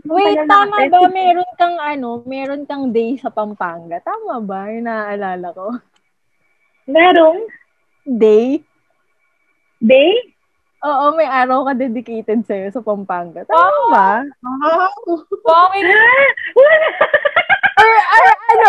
Wait, 0.04 0.38
tama 0.46 0.76
ba? 0.86 1.08
Meron 1.08 1.50
kang 1.56 1.74
ano, 1.74 2.22
meron 2.22 2.62
kang 2.62 2.92
day 2.92 3.16
sa 3.16 3.28
Pampanga. 3.28 3.98
Tama 3.98 4.38
ba? 4.38 4.68
Yung 4.68 4.86
naaalala 4.86 5.50
ko. 5.50 5.74
Merong 6.86 7.48
Day? 8.04 8.60
day? 9.80 10.12
Oo, 10.80 11.16
may 11.16 11.24
araw 11.24 11.64
ka 11.64 11.72
dedicated 11.74 12.44
sa'yo 12.44 12.68
sa 12.68 12.84
Pampanga. 12.84 13.48
Tama 13.48 13.80
ba? 13.88 14.10
Wow, 15.40 15.72
may 15.72 15.80
Ah, 15.80 16.28
wala. 16.56 16.76
Or, 17.74 17.88
or 17.88 18.24
ano? 18.46 18.68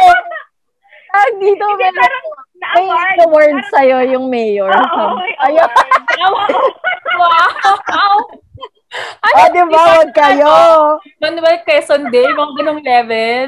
Tag 1.06 1.34
dito, 1.38 1.64
Hindi, 1.66 1.84
may, 1.84 1.92
parang 1.94 2.26
may 2.56 2.88
award 3.20 3.52
Parang- 3.52 3.68
sa'yo 3.70 3.98
yung 4.08 4.32
mayor. 4.32 4.72
Oo, 4.72 5.20
may 5.20 5.36
Ayun. 5.44 5.68
award. 6.24 6.56
wow! 7.20 8.20
Ano, 8.94 9.36
Oh, 9.36 9.48
di 9.52 9.62
ba? 9.68 9.82
Huwag 9.82 10.12
kayo. 10.14 10.54
Manuel 11.20 11.60
Quezon 11.66 12.08
Day, 12.14 12.30
mga 12.30 12.54
ganong 12.62 12.82
level. 12.86 13.48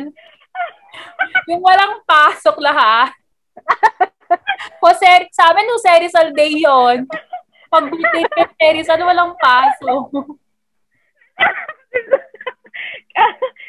Yung 1.48 1.62
walang 1.64 2.04
pasok 2.04 2.58
lahat. 2.60 3.14
Jose, 4.84 5.32
sa 5.32 5.54
amin, 5.54 5.70
Jose 5.72 5.92
Rizal 6.04 6.30
Day 6.36 6.60
yun. 6.60 7.08
Pag 7.68 7.92
birthday 7.92 8.24
kay 8.28 8.44
Jose 8.44 8.68
Rizal, 8.82 9.02
walang 9.04 9.36
pasok. 9.40 10.12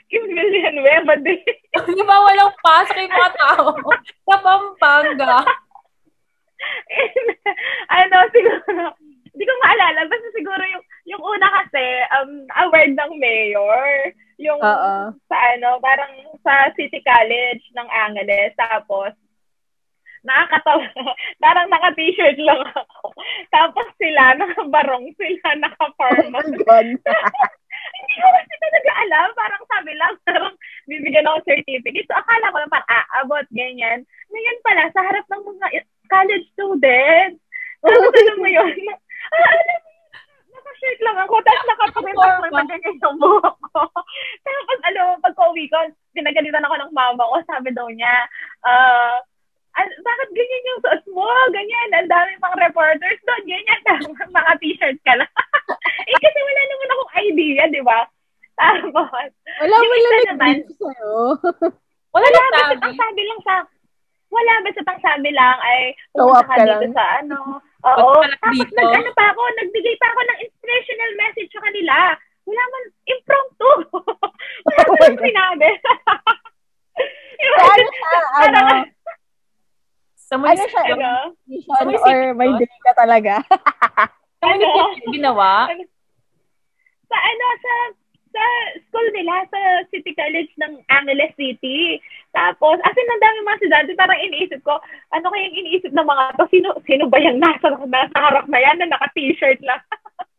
Kim 0.08 0.24
Villanueva 0.28 1.16
day. 1.20 1.40
Di 1.96 2.02
ba 2.04 2.16
walang 2.24 2.52
pasok 2.64 2.96
yung 2.96 3.12
mga 3.12 3.32
tao 3.36 3.68
sa 4.24 4.36
Pampanga? 4.40 5.36
ano, 7.92 8.16
siguro, 8.32 8.82
hindi 9.32 9.44
ko 9.44 9.52
maalala. 9.64 10.08
Basta 10.08 10.28
siguro 10.32 10.62
yung, 10.64 10.84
yung 11.18 11.26
una 11.34 11.48
kasi, 11.50 11.84
um, 12.14 12.46
award 12.62 12.94
ng 12.94 13.12
mayor. 13.18 14.14
Yung 14.38 14.62
Oo. 14.62 14.94
sa 15.26 15.36
ano, 15.58 15.82
parang 15.82 16.14
sa 16.46 16.70
City 16.78 17.02
College 17.02 17.62
ng 17.74 17.88
Angeles. 17.90 18.54
Tapos, 18.54 19.10
nakakatawa. 20.22 20.86
parang 21.44 21.66
naka-t-shirt 21.66 22.38
lang 22.38 22.62
ako. 22.70 23.10
Tapos 23.50 23.86
sila, 23.98 24.22
nakabarong 24.38 25.10
sila, 25.18 25.46
Oh 25.54 25.58
naka-formal. 25.58 26.46
my 26.46 26.62
God. 26.62 26.88
Hindi 27.98 28.14
ko 28.18 28.28
kasi 28.30 28.54
talaga 28.62 28.90
alam. 29.06 29.28
Parang 29.34 29.62
sabi 29.66 29.92
lang, 29.98 30.12
parang 30.22 30.54
bibigyan 30.86 31.26
ako 31.26 31.38
certificate. 31.46 32.06
So, 32.06 32.14
akala 32.14 32.54
ko 32.54 32.56
lang 32.62 32.72
parang 32.72 32.90
aabot, 32.94 33.46
ganyan. 33.50 33.98
Ngayon 34.30 34.58
pala, 34.62 34.82
sa 34.94 35.02
harap 35.02 35.26
ng 35.26 35.42
mga 35.46 35.66
college 36.06 36.46
students. 36.54 37.38
Tapos 37.78 38.10
alam 38.10 38.36
mo 38.38 38.48
yun, 38.50 38.74
ah, 39.34 39.50
alam 39.54 39.87
mo, 40.78 40.86
naka-shirt 40.86 41.00
lang 41.02 41.18
ako, 41.18 41.34
tapos 41.42 41.66
nakapakitak 41.66 42.52
lang 42.54 42.68
ganyan 42.70 43.02
yung 43.02 43.16
buhok 43.18 43.56
ko. 43.74 43.82
Tapos, 44.46 44.78
alam 44.86 45.02
mo, 45.10 45.14
pagka-uwi 45.20 45.64
ko, 45.68 45.78
pinagalitan 46.14 46.64
ako 46.64 46.74
ng 46.78 46.92
mama 46.94 47.22
ko, 47.26 47.36
sabi 47.46 47.70
daw 47.74 47.86
niya, 47.90 48.14
ah, 48.64 49.18
"An- 49.78 49.98
bakit 50.02 50.28
ganyan 50.34 50.68
yung 50.70 50.80
suot 50.82 51.02
mo? 51.12 51.26
Ganyan, 51.50 51.90
ang 51.94 52.10
dami 52.10 52.32
pang 52.38 52.56
reporters 52.58 53.20
doon, 53.26 53.42
ganyan, 53.46 53.80
mga 54.38 54.52
t-shirt 54.62 54.98
ka 55.02 55.14
lang. 55.18 55.32
eh, 56.08 56.16
kasi 56.18 56.38
wala 56.38 56.62
naman 56.62 56.92
akong 56.94 57.14
idea, 57.26 57.62
di 57.70 57.82
ba? 57.82 58.00
Tapos, 58.58 59.30
Wala 59.62 59.74
mo 59.78 59.94
lang 59.94 60.22
naman, 60.34 60.56
sa'yo. 60.66 61.14
Wala 62.10 62.26
wala, 62.26 62.48
basta 62.50 62.74
sabi. 62.74 62.82
ang 62.86 62.96
sabi 62.98 63.22
lang 63.22 63.40
sa, 63.46 63.54
wala, 64.28 64.52
basta 64.66 64.80
ang 64.82 65.02
sabi 65.02 65.30
lang 65.30 65.56
ay, 65.62 65.80
pumunta 66.10 66.42
ka 66.42 66.54
ka 66.58 66.64
dito 66.66 66.86
lang. 66.90 66.94
sa 66.96 67.04
ano. 67.22 67.38
Oo. 67.78 68.10
Tapos 68.18 68.50
dito. 68.50 68.74
nag-ano 68.74 69.10
pa 69.14 69.24
ako, 69.30 69.42
nagbigay 69.54 69.94
pa 69.96 70.06
ako 70.10 70.20
ng 70.20 70.38
inspirational 70.42 71.12
message 71.14 71.50
sa 71.54 71.62
kanila. 71.62 71.94
Wala 72.42 72.62
man, 72.64 72.84
impromptu. 73.06 73.70
wala 74.66 74.80
Oh 74.82 74.94
man 74.98 75.14
sinabi. 75.16 75.68
So, 77.38 77.54
ano 77.54 77.86
ano, 78.42 78.62
Sa 80.18 80.34
ano 80.36 80.58
siya, 80.58 80.82
Ano? 80.90 81.12
mission 81.46 81.86
or 82.02 82.18
may 82.34 82.50
day 82.58 82.76
ka 82.82 82.92
talaga? 82.98 83.38
sa 84.42 84.46
munisipyo 84.50 85.14
ginawa. 85.14 85.70
sa 87.06 87.16
ano, 87.16 87.46
sa 87.62 87.72
sa 88.38 88.46
school 88.86 89.08
nila, 89.10 89.42
sa 89.50 89.60
City 89.90 90.14
College 90.14 90.52
ng 90.62 90.78
Angeles 90.86 91.34
City. 91.34 91.98
Tapos, 92.30 92.78
as 92.86 92.94
in, 92.94 93.10
ang 93.10 93.22
dami 93.22 93.36
mga 93.42 93.58
estudyante, 93.58 93.92
parang 93.98 94.20
iniisip 94.22 94.60
ko, 94.62 94.78
ano 95.10 95.26
kayang 95.34 95.58
iniisip 95.58 95.90
ng 95.90 96.06
mga 96.06 96.24
to? 96.38 96.46
Sino, 96.54 96.68
sino 96.86 97.10
ba 97.10 97.18
yung 97.18 97.42
nasa, 97.42 97.74
nasa 97.90 98.18
harap 98.18 98.46
na 98.46 98.60
yan 98.62 98.78
na 98.78 98.94
naka-t-shirt 98.94 99.58
lang? 99.66 99.82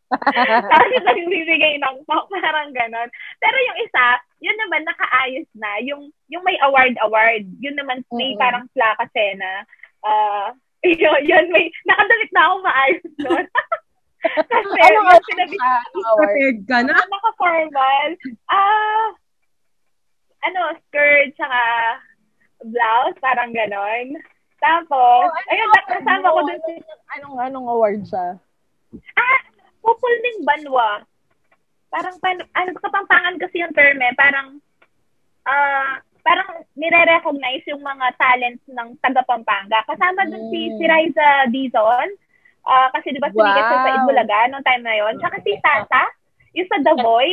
Tapos 0.71 0.89
yung 0.95 1.05
nagbibigay 1.05 1.75
ng 1.77 1.97
talk, 2.07 2.25
parang 2.31 2.71
ganon. 2.71 3.09
Pero 3.37 3.57
yung 3.67 3.77
isa, 3.83 4.05
yun 4.39 4.57
naman 4.57 4.87
nakaayos 4.87 5.49
na. 5.59 5.71
Yung, 5.83 6.09
yung 6.31 6.43
may 6.47 6.55
award-award, 6.63 7.45
yun 7.59 7.75
naman 7.75 8.01
may 8.15 8.33
Mm-mm. 8.33 8.41
parang 8.41 8.65
plaka 8.71 9.05
sena. 9.11 9.67
Ah, 10.01 10.55
yun, 10.87 11.19
yun, 11.27 11.45
may, 11.51 11.67
nakadamit 11.83 12.31
na 12.31 12.41
ako 12.47 12.55
maayos 12.63 13.05
doon. 13.19 13.45
Kasi, 14.19 14.77
ano 14.83 14.97
yung 14.99 15.07
nga 15.07 15.19
sinabi? 15.23 15.55
Ano 15.55 15.97
award? 16.03 16.19
Prepared 16.19 16.59
ka 16.67 16.77
na? 16.83 16.93
naka-formal. 16.95 18.07
Ah, 18.51 19.05
ano, 20.43 20.59
skirt, 20.87 21.35
tsaka 21.35 21.61
blouse, 22.67 23.17
parang 23.23 23.55
ganon. 23.55 24.19
Tapos, 24.59 25.31
ano 25.31 25.47
ayun, 25.47 25.69
nakasama 25.71 26.27
ko 26.27 26.39
mo? 26.43 26.47
dun 26.47 26.59
si 26.67 26.73
Anong, 27.15 27.37
anong 27.39 27.67
award 27.71 28.01
siya? 28.03 28.35
Ah, 29.15 29.39
pupul 29.79 30.13
ng 30.13 30.43
banwa. 30.43 31.03
Parang, 31.89 32.15
pan, 32.19 32.37
ano, 32.53 32.69
kapampangan 32.75 33.39
kasi 33.39 33.63
yung 33.63 33.71
term 33.71 33.97
eh. 34.03 34.13
Parang, 34.19 34.59
ah, 35.47 36.03
parang 36.21 36.67
nire-recognize 36.75 37.63
yung 37.71 37.81
mga 37.81 38.13
talents 38.19 38.61
ng 38.67 38.99
taga 38.99 39.23
Pampanga. 39.23 39.79
Kasama 39.87 40.27
dun 40.27 40.51
si, 40.51 40.69
Mm. 40.69 40.75
si 40.77 40.83
Riza 40.85 41.29
Dizon. 41.49 42.09
Ah, 42.69 42.93
kasi 42.93 43.09
di 43.09 43.17
ba 43.17 43.33
sumikat 43.33 43.65
siya 43.65 43.77
sa 43.81 43.89
Wow. 43.89 43.97
Itbulaga 44.05 44.37
noong 44.45 44.65
time 44.65 44.83
na 44.85 44.93
yon. 44.93 45.13
Tsaka 45.17 45.41
si 45.41 45.57
Tata, 45.57 46.03
yung 46.53 46.69
sa 46.69 46.77
The 46.85 46.93
Boy. 47.01 47.29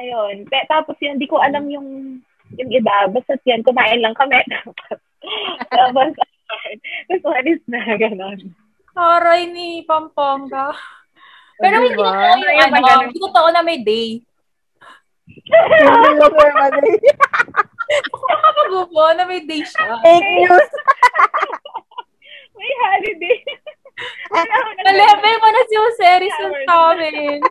Ayun. 0.00 0.48
Pe, 0.48 0.64
tapos 0.66 0.96
yun, 1.04 1.20
di 1.20 1.28
ko 1.28 1.36
alam 1.36 1.68
yung 1.68 2.18
yung 2.56 2.70
iba, 2.72 3.08
basta 3.12 3.36
yan, 3.44 3.60
kumain 3.60 4.00
lang 4.00 4.16
kami. 4.16 4.40
Tapos, 5.72 6.12
tapos 7.08 7.22
walis 7.24 7.62
na, 7.64 7.80
gano'n. 7.96 8.52
Aray 8.92 9.48
ni 9.48 9.80
Pampanga. 9.88 10.76
Pero 11.56 11.80
hindi 11.80 11.96
Diba? 11.96 12.12
yung 12.12 12.44
Ayun, 12.44 12.76
ano, 12.76 13.08
hindi 13.08 13.18
totoo 13.24 13.48
na 13.48 13.64
may 13.64 13.80
day. 13.80 14.20
Hindi 15.24 16.20
mo 16.20 16.28
permanent. 16.28 17.00
Nakakagubo 18.28 19.04
na 19.16 19.24
may 19.24 19.40
day 19.48 19.64
siya. 19.64 19.96
Fake 20.04 20.30
news. 20.44 20.68
May 22.76 22.82
holiday. 22.82 23.38
Wala 24.28 24.42
na- 24.50 24.84
Na-level 24.84 25.34
mo 25.38 25.48
na 25.48 25.62
si 25.64 25.74
Jose 25.76 26.08
Rizal 26.18 26.50
sa 26.64 26.74
amin. 26.90 27.38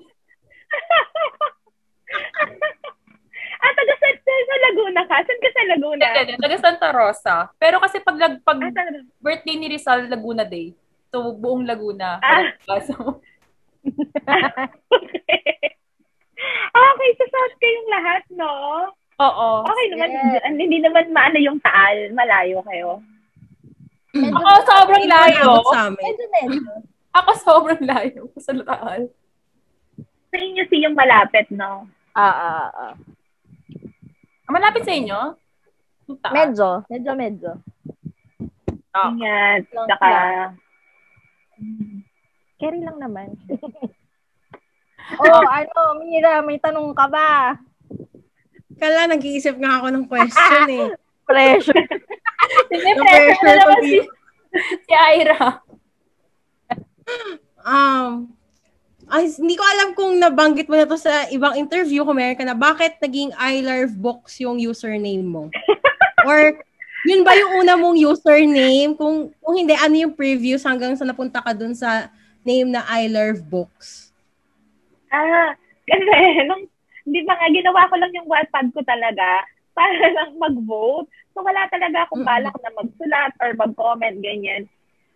ah, 3.64 3.72
taga 3.72 3.94
sa, 3.96 4.08
sa 4.20 4.56
Laguna 4.62 5.02
ka? 5.04 5.16
Saan 5.18 5.40
ka 5.40 5.50
sa 5.50 5.64
Laguna? 5.70 6.04
Hindi, 6.04 6.36
Taga 6.36 6.58
Santa 6.60 6.90
Rosa. 6.92 7.36
Pero 7.56 7.80
kasi 7.80 8.04
pag, 8.04 8.18
lag, 8.18 8.36
pag 8.42 8.60
Ah, 8.60 8.92
birthday 9.18 9.56
ni 9.56 9.72
Rizal, 9.72 10.08
Laguna 10.08 10.44
Day. 10.44 10.76
So, 11.08 11.32
buong 11.32 11.64
Laguna. 11.64 12.20
Ah. 12.20 12.44
So, 12.84 13.22
Ah, 16.74 16.88
okay, 16.90 17.12
sa 17.14 17.26
South 17.30 17.56
kayong 17.58 17.90
lahat, 17.90 18.24
no? 18.34 18.52
oo. 19.16 19.48
Okay 19.64 19.86
naman, 19.90 20.10
Yes. 20.10 20.44
hindi, 20.44 20.64
hindi 20.66 20.80
naman 20.82 21.14
maano 21.14 21.38
yung 21.38 21.62
taal, 21.62 22.12
malayo 22.12 22.60
kayo. 22.66 23.00
Ako 24.14 24.50
sobrang 24.70 25.06
layo. 25.10 25.46
Abot 25.58 25.74
sa 25.74 25.90
amin. 25.90 26.06
Medyo, 26.06 26.26
medyo. 26.30 26.72
Ako 27.14 27.30
sobrang 27.42 27.82
layo 27.82 28.22
sa 28.38 28.54
Lutaal. 28.54 29.10
Sa 30.30 30.38
inyo 30.38 30.64
si 30.70 30.86
yung 30.86 30.94
malapit, 30.94 31.50
no? 31.50 31.90
Ah, 32.14 32.30
ah, 32.30 32.68
ah. 32.74 32.94
Malapit 34.54 34.86
sa 34.86 34.94
inyo? 34.94 35.20
Lutaal. 36.06 36.34
Medyo. 36.34 36.70
Medyo, 36.94 37.12
medyo. 37.18 37.52
Ah. 38.94 39.10
Ingat, 39.10 39.66
Lang 39.74 39.88
saka... 39.90 40.10
Carry 42.62 42.80
lang 42.86 42.98
naman. 43.02 43.34
oh, 45.26 45.44
ano, 45.50 45.80
Mira, 46.06 46.46
may 46.46 46.62
tanong 46.62 46.94
ka 46.94 47.10
ba? 47.10 47.58
Kala, 48.78 49.10
nag-iisip 49.10 49.58
nga 49.58 49.82
ako 49.82 49.88
ng 49.90 50.06
question 50.06 50.66
eh. 50.70 50.88
Pressure. 51.26 51.76
Hindi, 52.72 52.92
pressure 53.00 53.40
pressure 53.40 53.48
na 53.48 53.54
naman 53.64 53.80
si, 53.88 53.98
si 54.86 54.94
Ira. 54.94 55.42
Um, 57.64 58.36
ay, 59.08 59.30
hindi 59.36 59.56
ko 59.56 59.64
alam 59.64 59.90
kung 59.96 60.16
nabanggit 60.20 60.68
mo 60.68 60.76
na 60.80 60.88
to 60.88 61.00
sa 61.00 61.28
ibang 61.32 61.56
interview 61.60 62.04
kung 62.04 62.18
meron 62.18 62.40
ka 62.40 62.48
na. 62.48 62.56
Bakit 62.56 63.00
naging 63.04 63.32
I 63.36 63.64
Love 63.64 63.96
Books 63.96 64.40
yung 64.40 64.60
username 64.60 65.24
mo? 65.24 65.52
Or, 66.28 66.56
yun 67.04 67.24
ba 67.28 67.36
yung 67.36 67.64
una 67.64 67.76
mong 67.76 68.00
username? 68.00 68.96
Kung, 68.96 69.32
kung 69.44 69.56
hindi, 69.56 69.76
ano 69.76 69.96
yung 69.96 70.16
previous 70.16 70.64
hanggang 70.64 70.96
sa 70.96 71.04
napunta 71.04 71.44
ka 71.44 71.52
dun 71.52 71.76
sa 71.76 72.08
name 72.48 72.72
na 72.72 72.84
I 72.88 73.12
Love 73.12 73.44
Books? 73.44 74.12
Ah, 75.12 75.54
kasi 75.86 76.12
nung, 76.48 76.64
hindi 77.04 77.22
ba 77.28 77.36
nga, 77.36 77.48
ginawa 77.52 77.92
ko 77.92 77.96
lang 78.00 78.12
yung 78.16 78.28
Wattpad 78.28 78.72
ko 78.72 78.80
talaga 78.88 79.44
para 79.74 80.06
lang 80.14 80.38
mag-vote. 80.38 81.10
So, 81.34 81.42
wala 81.42 81.66
talaga 81.70 82.06
akong 82.06 82.22
balak 82.22 82.54
na 82.62 82.72
magsulat 82.78 83.32
or 83.42 83.58
mag-comment, 83.58 84.22
ganyan. 84.22 84.70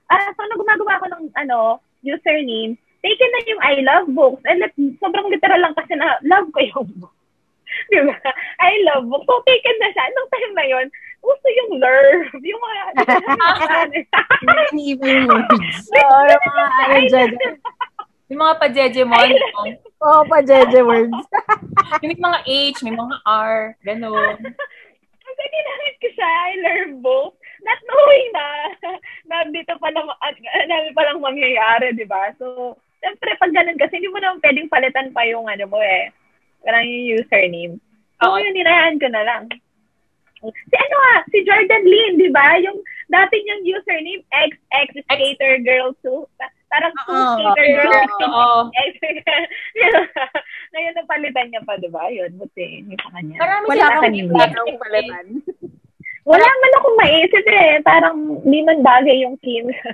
Ah, 0.09 0.33
so, 0.33 0.41
nung 0.49 0.61
gumagawa 0.65 1.01
ko 1.01 1.05
ng, 1.13 1.25
ano, 1.37 1.77
username, 2.01 2.77
taken 3.05 3.31
na 3.31 3.41
yung 3.45 3.61
I 3.61 3.75
love 3.85 4.07
books. 4.11 4.41
And 4.49 4.61
like, 4.61 4.73
sobrang 4.97 5.29
literal 5.29 5.61
lang 5.61 5.77
kasi 5.77 5.93
na 5.93 6.17
love 6.25 6.49
ko 6.51 6.59
yung 6.65 6.89
book. 6.97 7.13
Di 7.93 8.01
ba? 8.01 8.15
I 8.63 8.73
love 8.89 9.05
books. 9.05 9.27
So, 9.29 9.45
taken 9.45 9.77
na 9.77 9.89
siya. 9.93 10.05
Nung 10.11 10.29
time 10.33 10.53
na 10.57 10.65
yon 10.65 10.87
uso 11.27 11.47
yung 11.49 11.71
lurv. 11.81 12.29
Yung 12.49 12.61
mga, 12.61 12.81
yung 15.03 15.27
words. 15.27 15.83
Oo, 15.91 16.21
yung 16.29 16.45
mga 16.55 16.65
ano 16.77 16.97
dyan. 17.11 17.31
Yung 18.27 18.43
mga 18.43 18.59
pa-Jejemon. 18.59 19.29
Oo, 20.03 20.21
pa 20.31 20.43
Jeje 20.43 20.83
words. 20.83 21.15
may 22.03 22.15
mga 22.19 22.39
H, 22.43 22.77
may 22.83 22.95
mga 22.95 23.15
R. 23.23 23.79
Ganon. 23.87 24.35
Kasi 25.23 25.41
ginamit 25.47 25.95
ko 25.99 26.07
siya, 26.11 26.27
I 26.27 26.53
love 26.59 26.93
books. 26.99 27.39
Not 27.63 27.79
knowing 27.87 28.29
na, 28.31 28.45
na 29.27 29.35
dito 29.49 29.73
pa 29.79 29.89
lang, 29.91 30.07
namin 30.67 30.93
pa 30.93 31.03
lang 31.07 31.23
mangyayari, 31.23 31.95
di 31.95 32.05
ba? 32.05 32.31
So, 32.37 32.75
siyempre, 32.99 33.33
pag 33.39 33.55
ganun 33.55 33.79
kasi, 33.79 33.97
hindi 33.97 34.11
mo 34.11 34.19
naman 34.19 34.43
pwedeng 34.43 34.71
palitan 34.71 35.09
pa 35.15 35.23
yung 35.25 35.47
ano 35.47 35.65
mo 35.67 35.79
eh. 35.79 36.11
Parang 36.63 36.83
yung 36.83 37.23
username. 37.23 37.79
So, 38.19 38.29
Oo. 38.29 38.39
yun, 38.39 38.55
nirayaan 38.55 38.99
ko 38.99 39.07
na 39.07 39.23
lang. 39.23 39.43
Si 40.37 40.75
ano 40.77 40.95
ah, 41.17 41.19
si 41.33 41.41
Jordan 41.41 41.85
Lin, 41.87 42.21
di 42.21 42.29
ba? 42.29 42.61
Yung 42.61 42.77
dati 43.09 43.41
niyang 43.41 43.65
username, 43.65 44.21
XX 44.29 45.01
Skater 45.09 45.53
Girl 45.65 45.95
2. 46.05 46.27
Parang 46.67 46.93
2 46.93 47.11
Oo. 47.11 47.33
Skater 47.39 47.67
Girl 47.71 48.07
Oo. 48.27 48.59
Ngayon, 50.75 50.93
napalitan 50.99 51.47
niya 51.47 51.61
pa, 51.63 51.79
di 51.79 51.87
ba? 51.87 52.11
Yun, 52.11 52.35
buti. 52.35 52.83
Hindi 52.83 52.95
pa 52.99 53.07
kanya. 53.15 53.39
Marami 53.39 53.65
Wala 53.71 53.85
akong 53.87 54.15
akong 54.35 54.79
palitan. 54.83 55.25
Wala 56.27 56.43
man 56.43 56.73
akong 56.75 56.97
maisip 56.99 57.45
eh. 57.47 57.71
Parang 57.87 58.15
di 58.43 58.59
man 58.67 58.83
bagay 58.83 59.23
yung. 59.23 59.39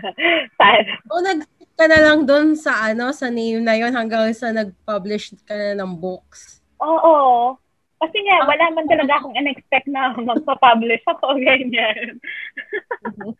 Parang, 0.59 0.85
O 1.13 1.21
nag 1.21 1.45
ka 1.73 1.89
na 1.89 1.99
lang 2.01 2.25
dun 2.29 2.53
sa 2.53 2.89
ano 2.89 3.09
sa 3.09 3.33
name 3.33 3.61
na 3.61 3.73
yon 3.73 3.93
hanggang 3.97 4.29
sa 4.33 4.53
nag-publish 4.53 5.33
ka 5.45 5.53
na 5.57 5.73
ng 5.81 5.97
books. 5.97 6.61
oo. 6.81 7.57
Kasi 8.03 8.19
nga, 8.27 8.43
wala 8.43 8.65
man 8.75 8.83
talaga 8.83 9.15
akong 9.15 9.37
in-expect 9.39 9.87
na 9.87 10.11
magpa-publish 10.11 11.07
ako, 11.07 11.39
ganyan. 11.47 12.19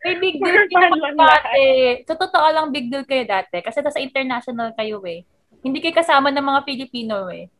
May 0.00 0.16
big 0.16 0.40
deal 0.40 0.64
kayo 0.72 1.12
dati. 1.12 1.64
Sa 2.08 2.16
totoo 2.16 2.48
lang, 2.48 2.72
big 2.72 2.88
deal 2.88 3.04
kayo 3.04 3.28
dati. 3.28 3.60
Kasi 3.60 3.84
sa 3.84 4.00
international 4.00 4.72
kayo 4.72 5.04
eh. 5.04 5.20
Hindi 5.60 5.84
kayo 5.84 5.92
kasama 5.92 6.32
ng 6.32 6.40
mga 6.48 6.60
Pilipino 6.64 7.28
eh. 7.28 7.52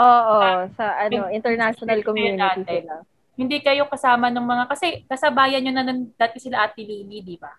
Oo, 0.00 0.40
sa 0.80 0.96
ano, 1.04 1.28
international 1.28 2.00
community 2.00 2.64
dati. 2.64 2.88
sila. 2.88 3.04
Hindi 3.36 3.56
kayo 3.60 3.84
kasama 3.92 4.32
ng 4.32 4.44
mga, 4.44 4.64
kasi 4.64 5.04
kasabayan 5.04 5.60
nyo 5.60 5.72
na 5.76 5.84
nun, 5.84 6.08
dati 6.16 6.40
sila 6.40 6.64
Ate 6.64 6.80
Lily, 6.80 7.20
di 7.20 7.36
ba? 7.36 7.52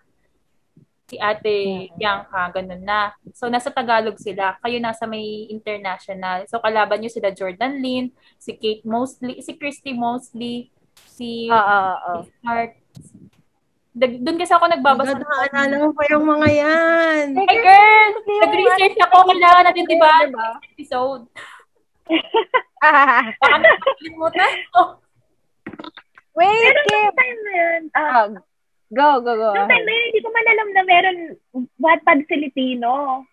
Si 1.12 1.20
Ate. 1.20 1.92
Bianca, 1.92 2.48
ganun 2.48 2.80
na. 2.80 3.12
So, 3.36 3.52
nasa 3.52 3.68
Tagalog 3.68 4.16
sila. 4.16 4.56
Kayo 4.64 4.80
nasa 4.80 5.04
may 5.04 5.44
international. 5.46 6.48
So, 6.48 6.56
kalaban 6.56 7.04
nyo 7.04 7.12
sila 7.12 7.28
Jordan 7.28 7.84
Lin, 7.84 8.08
si 8.40 8.56
Kate 8.56 8.80
Mosley, 8.82 9.44
si 9.44 9.52
Christy 9.52 9.92
Mosley, 9.92 10.72
si 11.04 11.52
oo. 11.52 12.24
Hart. 12.40 12.80
Dag- 13.92 14.24
Doon 14.24 14.40
kasi 14.40 14.56
ako 14.56 14.72
nagbabasa. 14.72 15.20
Agad 15.20 15.52
naalala 15.52 15.84
mo 15.84 15.92
pa 15.92 16.08
yung 16.08 16.24
mga 16.24 16.48
yan. 16.48 17.24
Hey 17.36 17.60
girl! 17.60 18.12
Nag-research 18.40 18.96
ako. 19.04 19.16
Kailangan 19.28 19.62
natin, 19.68 19.84
di 19.84 19.96
ba? 20.00 20.12
Diba? 20.24 20.48
Episode. 20.64 21.22
Baka 22.80 23.56
nakalimutan 23.60 24.52
ko. 24.72 24.80
Wait, 26.32 26.76
Kim! 26.88 27.12
time 27.12 27.40
na 27.44 27.52
yun, 27.52 27.82
ah, 27.92 28.00
Ah, 28.00 28.26
go, 28.92 29.20
go, 29.20 29.32
go. 29.34 29.50
nung 29.52 29.66
time 29.66 29.82
na 29.82 29.92
yun, 29.92 30.04
hindi 30.06 30.20
ko 30.20 30.28
man 30.28 30.46
alam 30.46 30.68
na 30.70 30.82
meron 30.84 31.18
Wattpad 31.76 32.18
Filipino. 32.26 33.24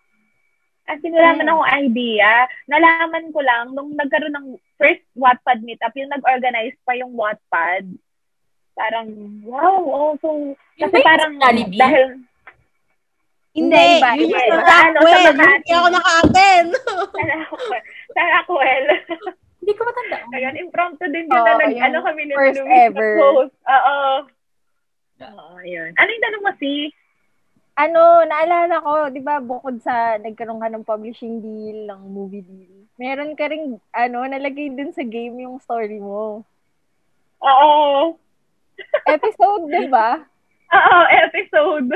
Kasi 0.84 1.06
wala 1.06 1.38
man 1.38 1.46
Hmm. 1.46 1.52
akong 1.54 1.70
idea. 1.86 2.30
Nalaman 2.66 3.24
ko 3.30 3.40
lang 3.40 3.64
nung 3.72 3.94
nagkaroon 3.94 4.34
ng 4.34 4.48
first 4.74 5.04
Wattpad 5.14 5.62
meetup, 5.62 5.94
yung 5.94 6.10
nag-organize 6.10 6.74
pa 6.82 6.98
yung 6.98 7.14
Wattpad. 7.14 7.86
Parang, 8.74 9.06
wow, 9.44 9.76
oh, 9.78 10.12
so, 10.18 10.56
kasi 10.74 10.98
yung 10.98 11.06
parang, 11.06 11.32
Jollibee? 11.38 11.78
dahil, 11.78 12.06
Hindi, 13.50 13.98
iba, 13.98 14.14
yun 14.14 14.30
sa 14.62 14.76
Ano, 14.88 14.98
sa. 15.02 15.18
Hindi 15.58 15.72
ako 15.74 15.88
naka-attend. 15.90 16.68
sa 18.14 18.22
Rockwell. 18.30 18.86
Hindi 19.60 19.72
ko 19.74 19.82
matandaan. 19.84 20.28
Ayun, 20.32 20.54
impromptu 20.56 21.04
din 21.06 21.26
yun 21.26 21.42
na 21.44 21.58
nag, 21.58 21.74
ano 21.76 21.98
kami 22.00 22.22
ni 22.24 22.34
first 22.34 22.62
ever. 22.62 23.10
nag-post. 23.18 23.54
Oo. 23.66 23.98
Oo, 25.20 25.60
yun. 25.60 25.92
Ano 25.96 26.08
yung 26.08 26.24
tanong 26.24 26.44
mo, 26.48 26.52
si? 26.56 26.72
Ano, 27.76 28.24
naalala 28.24 28.76
ko, 28.80 28.92
di 29.12 29.20
ba, 29.20 29.40
bukod 29.40 29.80
sa 29.84 30.16
nagkaroon 30.20 30.60
ka 30.60 30.68
ng 30.72 30.84
publishing 30.88 31.40
deal, 31.40 31.88
ng 31.88 32.00
movie 32.08 32.44
deal, 32.44 32.88
meron 33.00 33.32
ka 33.36 33.48
rin, 33.48 33.76
ano, 33.92 34.18
nalagay 34.24 34.72
din 34.72 34.92
sa 34.92 35.04
game 35.04 35.44
yung 35.44 35.60
story 35.60 36.00
mo. 36.00 36.44
Oo. 37.40 38.16
Episode, 39.08 39.64
di 39.68 39.88
ba? 39.88 40.20
Oo, 40.76 40.98
episode. 41.28 41.88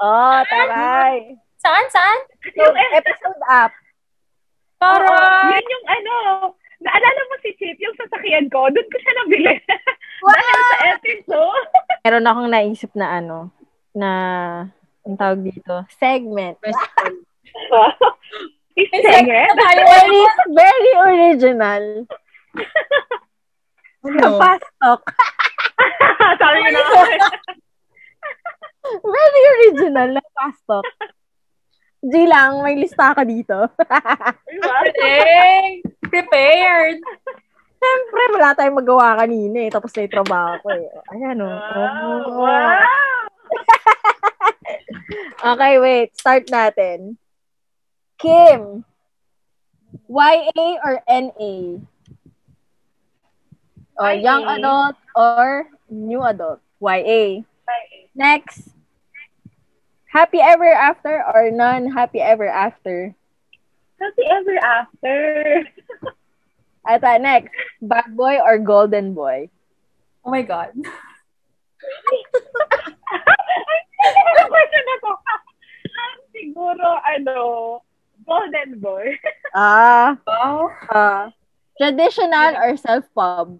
Oh, 0.00 0.40
taray. 0.48 1.36
Saan? 1.60 1.86
Saan? 1.92 2.18
So, 2.56 2.64
episode 2.96 3.42
up. 3.52 3.72
Para. 4.80 5.04
Oo, 5.04 5.52
yun 5.52 5.66
yung 5.68 5.86
ano, 5.88 6.14
naalala 6.80 7.20
mo 7.28 7.34
si 7.44 7.50
Chip, 7.60 7.76
yung 7.76 7.96
sasakyan 7.96 8.48
ko, 8.48 8.68
doon 8.72 8.88
ko 8.88 8.96
siya 8.96 9.14
nabili. 9.24 9.54
Dahil 10.24 10.56
sa 10.56 10.78
episode. 10.96 11.68
Meron 12.04 12.28
akong 12.28 12.50
naisip 12.52 12.92
na 12.96 13.20
ano, 13.20 13.52
na, 13.92 14.10
ang 15.04 15.16
tawag 15.16 15.40
dito, 15.44 15.84
segment. 16.00 16.56
Segment. 18.80 19.52
Very, 19.60 20.22
very 20.56 20.92
original. 20.96 21.84
Ano? 24.00 24.40
Fast 24.40 24.64
talk. 24.80 25.04
Sabi 26.40 26.58
ko 26.64 26.68
na. 26.72 26.80
Very 29.04 29.42
original 29.52 30.08
na 30.16 30.22
fast 30.32 30.64
talk. 30.64 30.88
G 32.00 32.24
lang, 32.24 32.64
may 32.64 32.80
lista 32.80 33.12
ka 33.12 33.20
dito. 33.28 33.68
Hey, 34.96 35.84
prepared. 36.10 36.98
Siyempre, 37.80 38.22
wala 38.36 38.52
tayong 38.52 38.76
magawa 38.76 39.16
kanina 39.24 39.64
eh. 39.64 39.70
Tapos 39.72 39.94
na 39.96 40.04
yung 40.04 40.16
trabaho 40.20 40.52
ko 40.60 40.68
eh. 40.74 40.90
Ayan 41.16 41.40
o. 41.40 41.48
Wow. 41.48 41.88
Oh. 42.28 42.44
Wow. 42.44 42.84
Okay, 45.40 45.80
wait. 45.80 46.12
Start 46.14 46.46
natin. 46.52 47.16
Kim. 48.20 48.84
YA 50.06 50.68
or 50.84 51.00
NA? 51.08 51.80
O, 53.98 54.04
YA. 54.04 54.20
young 54.20 54.44
adult 54.44 54.96
or 55.16 55.66
new 55.88 56.20
adult? 56.22 56.60
YA. 56.78 57.42
Next. 58.14 58.68
Happy 60.12 60.38
ever 60.42 60.68
after 60.68 61.24
or 61.24 61.50
non-happy 61.50 62.20
ever 62.20 62.46
after? 62.46 63.14
Happy 63.96 64.24
ever 64.28 64.56
after. 64.60 65.64
At 66.86 67.04
uh, 67.04 67.18
next, 67.18 67.52
bad 67.82 68.16
boy 68.16 68.40
or 68.40 68.58
golden 68.58 69.12
boy? 69.14 69.50
Oh 70.24 70.30
my 70.30 70.42
God. 70.42 70.72
Ano 74.00 74.42
question 74.48 74.84
na 74.84 74.96
to? 75.02 75.12
Siguro, 76.32 76.88
ano, 77.04 77.36
golden 78.24 78.80
boy. 78.80 79.12
Ah, 79.52 80.16
Wow. 80.24 80.70
ah. 80.88 81.24
traditional 81.80 82.54
or 82.60 82.76
self-pub? 82.76 83.58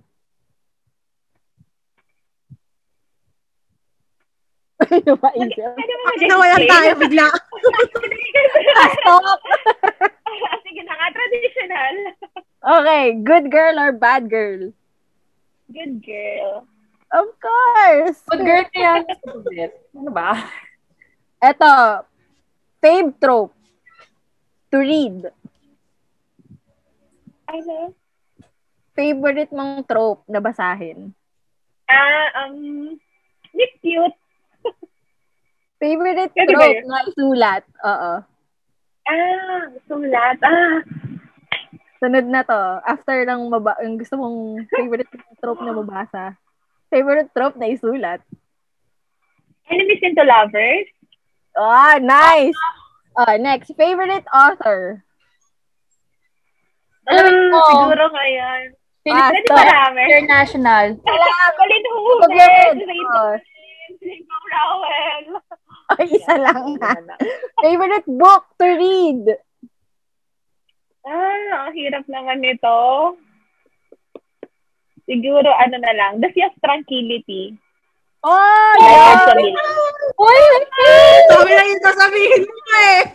Ano 4.99 5.15
ba 5.23 5.31
isip? 5.39 5.55
Pwede 5.55 5.95
mo 5.95 6.05
Bakit 6.11 6.27
nawalan 6.27 6.63
tayo 6.67 6.91
bigla? 6.99 7.27
Stop! 8.99 9.39
Sige 10.67 10.83
na 10.83 10.95
nga, 10.99 11.09
traditional. 11.15 11.95
Okay, 12.61 13.05
good 13.23 13.47
girl 13.55 13.79
or 13.79 13.95
bad 13.95 14.27
girl? 14.27 14.75
Good 15.71 16.03
girl. 16.03 16.67
Of 17.15 17.29
course! 17.39 18.19
Good 18.35 18.43
girl 18.43 18.67
kaya. 18.75 19.07
Ano 19.95 20.11
ba? 20.11 20.43
Eto, 21.39 21.71
fave 22.83 23.15
trope. 23.23 23.55
To 24.71 24.79
read. 24.79 25.31
Ano? 27.47 27.95
Favorite 28.95 29.51
mong 29.55 29.87
trope 29.87 30.23
na 30.27 30.43
basahin. 30.43 31.15
Ah, 31.91 32.47
um, 32.47 32.95
Nick 33.55 33.79
cute. 33.83 34.20
Favorite 35.81 36.29
ba 36.29 36.45
trope 36.47 36.85
na 36.85 36.99
isulat. 37.09 37.63
Oo. 37.83 38.13
Ah, 39.09 39.61
sulat. 39.89 40.37
Ah, 40.41 40.79
Sunod 41.99 42.27
na 42.27 42.41
to. 42.43 42.61
After 42.83 43.25
ng 43.25 43.49
maba 43.49 43.77
yung 43.81 43.97
gusto 43.97 44.17
mong 44.17 44.65
favorite 44.71 45.09
trope 45.37 45.61
na 45.61 45.73
mabasa. 45.73 46.37
Favorite 46.89 47.29
trope 47.33 47.57
na 47.57 47.69
isulat. 47.69 48.21
enemies 49.71 50.03
into 50.03 50.21
lovers. 50.21 50.89
Ah, 51.55 51.97
nice! 51.97 52.57
Ah, 53.15 53.37
next. 53.37 53.71
Favorite 53.75 54.27
author. 54.31 55.01
Ah, 57.05 57.15
Alam 57.17 57.51
mo. 57.51 57.63
siguro 57.65 58.05
ngayon. 58.11 58.63
Ah, 59.09 59.31
Pwede 59.31 59.49
marami. 59.49 60.01
International. 60.07 60.85
Colin 60.99 61.33
Pag 61.57 61.71
Hoover. 61.89 62.29
oh, 63.09 63.33
Jacob 64.01 64.45
Rowell. 64.47 65.27
Ay, 65.99 66.07
isa 66.19 66.35
lang 66.39 66.79
na. 66.79 66.95
Favorite 67.63 68.07
book 68.07 68.45
to 68.61 68.67
read. 68.67 69.25
Ah, 71.03 71.67
ang 71.67 71.75
hirap 71.75 72.05
naman 72.07 72.45
nito. 72.45 72.77
Siguro, 75.09 75.51
ano 75.51 75.77
na 75.81 75.93
lang, 75.97 76.23
The 76.23 76.31
Sea 76.31 76.47
of 76.47 76.55
Tranquility. 76.63 77.57
Oh, 78.21 78.73
yeah. 78.85 79.25
Uy, 80.21 80.43
Sabi 81.33 81.51
lang 81.57 81.67
yung 81.73 81.85
sasabihin 81.89 82.45
mo 82.45 82.65
eh. 82.85 83.01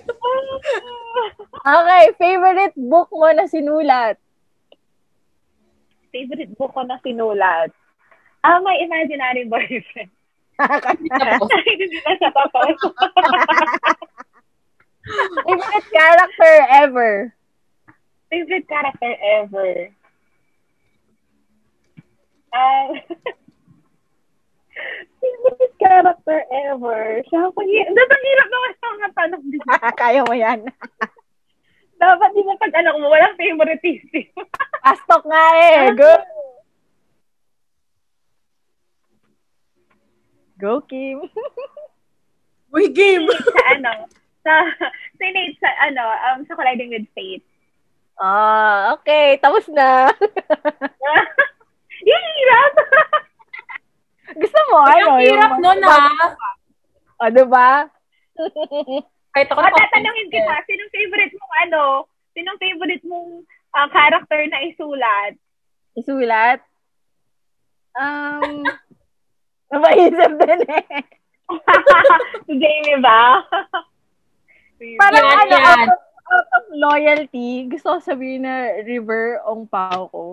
Okay, 1.66 2.04
favorite 2.22 2.78
book 2.78 3.10
mo 3.10 3.26
na 3.34 3.50
sinulat. 3.50 4.22
Favorite 6.14 6.54
book 6.54 6.74
ko 6.78 6.86
na 6.86 7.02
sinulat. 7.02 7.74
Ah, 8.46 8.62
My 8.62 8.78
Imaginary 8.78 9.50
Boyfriend. 9.50 10.14
Tapos. 10.60 11.50
Hindi 11.68 11.98
na 12.02 12.30
tapos. 12.32 12.76
favorite 15.46 15.90
character 15.92 16.54
ever. 16.72 17.14
Favorite 18.32 18.68
character 18.68 19.14
ever. 19.22 19.74
Ah, 22.56 22.88
favorite 25.20 25.76
character 25.76 26.40
ever. 26.72 27.02
Siya 27.28 27.40
ako, 27.52 27.60
dapat 27.60 28.16
ang 28.16 28.26
hirap 28.26 28.48
naman 28.48 28.72
sa 28.72 28.88
mga 28.88 29.10
tanong 29.14 29.44
dito. 29.52 29.68
Kaya 30.00 30.22
mo 30.24 30.34
yan. 30.34 30.60
Dapat 31.96 32.30
di 32.36 32.42
mo 32.44 32.54
pag 32.60 32.76
anak 32.76 32.96
mo, 33.00 33.08
walang 33.08 33.40
favoritism. 33.40 34.28
Astok 34.84 35.24
nga 35.26 35.44
eh. 35.64 35.96
Go. 35.96 36.12
Go, 40.66 40.82
Kim. 40.82 41.22
Uy, 42.74 42.90
game. 42.90 43.30
sa 43.30 43.62
ano, 43.78 44.10
sa, 44.42 44.54
innate, 45.22 45.54
sa 45.62 45.70
ano, 45.86 46.02
um, 46.02 46.42
sa 46.50 46.58
colliding 46.58 46.90
with 46.90 47.06
fate. 47.14 47.46
Ah, 48.18 48.98
okay. 48.98 49.38
Tapos 49.38 49.70
na. 49.70 50.10
Yung 52.10 52.26
hirap! 52.34 52.74
Gusto 54.42 54.60
mo, 54.74 54.82
ano? 54.90 55.22
Ang 55.22 55.22
hirap 55.22 55.52
yung- 55.54 55.62
nun 55.62 55.82
ah. 55.86 56.34
O, 57.22 57.30
diba? 57.30 57.86
Kahit 59.38 59.48
ako 59.54 59.62
O, 59.62 59.70
tatanungin 59.70 60.34
kita, 60.34 60.66
sinong 60.66 60.92
favorite 60.92 61.34
mong 61.38 61.56
ano, 61.70 61.82
sinong 62.34 62.58
favorite 62.58 63.06
mong 63.06 63.46
ah, 63.78 63.86
character 63.94 64.42
na 64.50 64.66
isulat? 64.66 65.38
Isulat? 65.94 66.60
Um, 67.96 68.66
napaisip 69.68 70.32
din 70.38 70.62
eh. 70.68 70.86
si 72.46 72.54
Jamie 72.56 73.00
ba? 73.00 73.42
Parang 75.02 75.24
Yan, 75.24 75.40
ano, 75.42 75.56
out 75.56 75.88
of, 75.88 76.02
out 76.26 76.50
of 76.52 76.64
loyalty, 76.72 77.66
gusto 77.66 77.96
ko 77.96 78.00
sabihin 78.04 78.44
na 78.44 78.82
River 78.84 79.40
Ong 79.46 79.66
Pao 79.66 80.10
ko. 80.10 80.24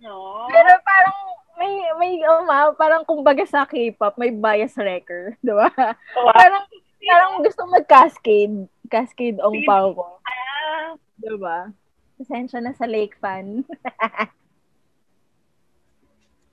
no. 0.00 0.44
Pero 0.50 0.70
parang 0.82 1.18
may 1.54 1.72
may 1.96 2.12
uma, 2.20 2.74
parang 2.74 3.06
kumbaga 3.06 3.46
sa 3.46 3.62
K-pop, 3.62 4.18
may 4.18 4.34
bias 4.34 4.74
wrecker, 4.74 5.32
'di 5.40 5.54
ba? 5.54 5.70
Wow. 6.18 6.34
Parang 6.34 6.64
parang 7.00 7.32
gusto 7.40 7.62
mag-cascade, 7.64 8.66
cascade 8.88 9.38
Ong 9.38 9.62
Pao 9.62 9.94
ko, 9.94 10.04
Ah, 10.24 10.98
'di 11.16 11.36
ba? 11.38 11.70
Pasensya 12.14 12.58
na 12.58 12.74
sa 12.74 12.84
Lake 12.84 13.14
fan. 13.16 13.62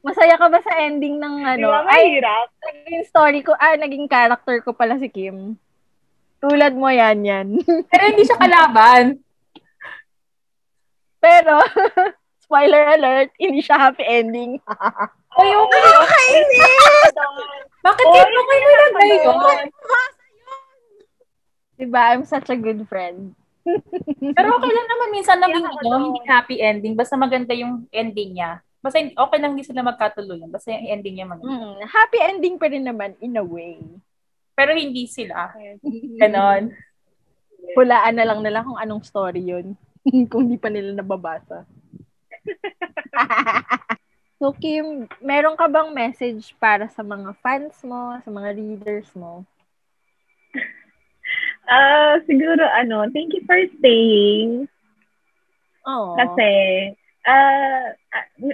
Masaya 0.02 0.34
ka 0.34 0.50
ba 0.50 0.60
sa 0.66 0.74
ending 0.82 1.22
ng 1.22 1.36
di 1.46 1.62
ano? 1.62 1.70
ba 1.70 1.86
Ay, 1.86 2.18
mahirap? 2.18 2.50
naging 2.58 3.06
story 3.06 3.40
ko, 3.46 3.54
ah, 3.54 3.78
naging 3.78 4.10
character 4.10 4.58
ko 4.66 4.74
pala 4.74 4.98
si 4.98 5.06
Kim. 5.10 5.58
Tulad 6.42 6.74
mo 6.74 6.90
yan, 6.90 7.22
yan. 7.22 7.48
Pero 7.92 8.04
hindi 8.10 8.26
siya 8.26 8.42
kalaban. 8.42 9.22
Pero, 11.22 11.62
spoiler 12.44 12.98
alert, 12.98 13.30
hindi 13.38 13.62
siya 13.62 13.78
happy 13.78 14.02
ending. 14.02 14.58
Uy, 15.40 15.50
okay. 15.54 15.82
Nakakainis! 15.86 17.14
Bakit 17.82 18.06
kayo 18.06 18.26
okay 18.42 18.60
mo 18.62 18.70
lang 18.74 18.92
ba 18.92 19.02
yun? 19.06 19.70
diba? 21.82 22.02
I'm 22.14 22.26
such 22.30 22.50
a 22.54 22.58
good 22.58 22.86
friend. 22.86 23.34
Pero 24.38 24.48
okay 24.58 24.72
lang 24.74 24.88
naman 24.90 25.10
minsan 25.14 25.38
naging 25.42 25.66
ano, 25.66 25.78
ano. 25.82 26.06
hindi 26.10 26.22
happy 26.30 26.58
ending. 26.62 26.94
Basta 26.94 27.18
maganda 27.18 27.54
yung 27.58 27.90
ending 27.90 28.38
niya. 28.38 28.62
Basta 28.82 28.98
okay 28.98 29.38
lang 29.38 29.54
hindi 29.54 29.62
sila 29.62 29.86
magkatuloy. 29.86 30.41
Basta 30.50 30.74
yung 30.74 30.89
ending 30.89 31.22
niya 31.22 31.30
maganda. 31.30 31.54
Mm, 31.54 31.86
happy 31.86 32.17
ending 32.17 32.58
pa 32.58 32.65
rin 32.65 32.82
naman, 32.82 33.13
in 33.22 33.38
a 33.38 33.46
way. 33.46 33.78
Pero 34.58 34.74
hindi 34.74 35.06
sila. 35.06 35.54
Ganon. 36.22 36.74
Hulaan 37.78 38.17
na 38.17 38.26
lang 38.26 38.41
nila 38.41 38.65
kung 38.65 38.82
anong 38.82 39.06
story 39.06 39.46
yun. 39.46 39.78
kung 40.34 40.50
di 40.50 40.58
pa 40.58 40.74
nila 40.74 40.98
nababasa. 40.98 41.62
so, 44.41 44.50
Kim, 44.58 45.06
meron 45.22 45.54
ka 45.54 45.70
bang 45.70 45.94
message 45.94 46.58
para 46.58 46.89
sa 46.89 47.06
mga 47.06 47.38
fans 47.38 47.78
mo, 47.86 48.17
sa 48.26 48.34
mga 48.34 48.50
readers 48.58 49.13
mo? 49.13 49.46
Ah, 51.70 52.17
siguro 52.26 52.65
ano, 52.65 53.06
thank 53.13 53.38
you 53.38 53.46
for 53.46 53.62
staying. 53.78 54.65
Oh. 55.86 56.17
Kasi, 56.17 56.50
ah, 57.30 57.30
ah, 57.30 58.01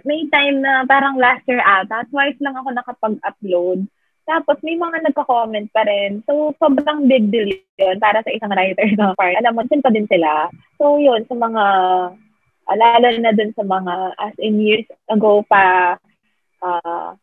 may 0.05 0.29
time 0.29 0.61
na 0.61 0.85
parang 0.85 1.17
last 1.17 1.41
year 1.49 1.61
ata, 1.61 2.05
twice 2.13 2.37
lang 2.41 2.53
ako 2.53 2.69
nakapag-upload. 2.73 3.89
Tapos 4.27 4.59
may 4.59 4.75
mga 4.75 5.07
nagka-comment 5.07 5.71
pa 5.71 5.87
rin. 5.87 6.19
So, 6.27 6.51
sobrang 6.59 7.07
big 7.07 7.31
deal 7.31 7.47
yun 7.79 7.97
para 8.03 8.19
sa 8.21 8.31
isang 8.35 8.51
writer 8.51 8.83
na 8.99 9.15
part. 9.15 9.39
Alam 9.39 9.55
mo, 9.55 9.61
din 9.63 9.79
pa 9.79 9.87
din 9.87 10.03
sila. 10.11 10.51
So, 10.75 10.99
yun, 10.99 11.23
sa 11.31 11.35
mga, 11.39 11.63
uh, 12.67 12.75
lalo 12.75 13.07
na 13.23 13.31
dun 13.31 13.55
sa 13.55 13.63
mga, 13.63 13.93
as 14.19 14.35
in 14.43 14.59
years 14.59 14.83
ago 15.07 15.47
pa, 15.47 15.95
uh, 16.59 17.15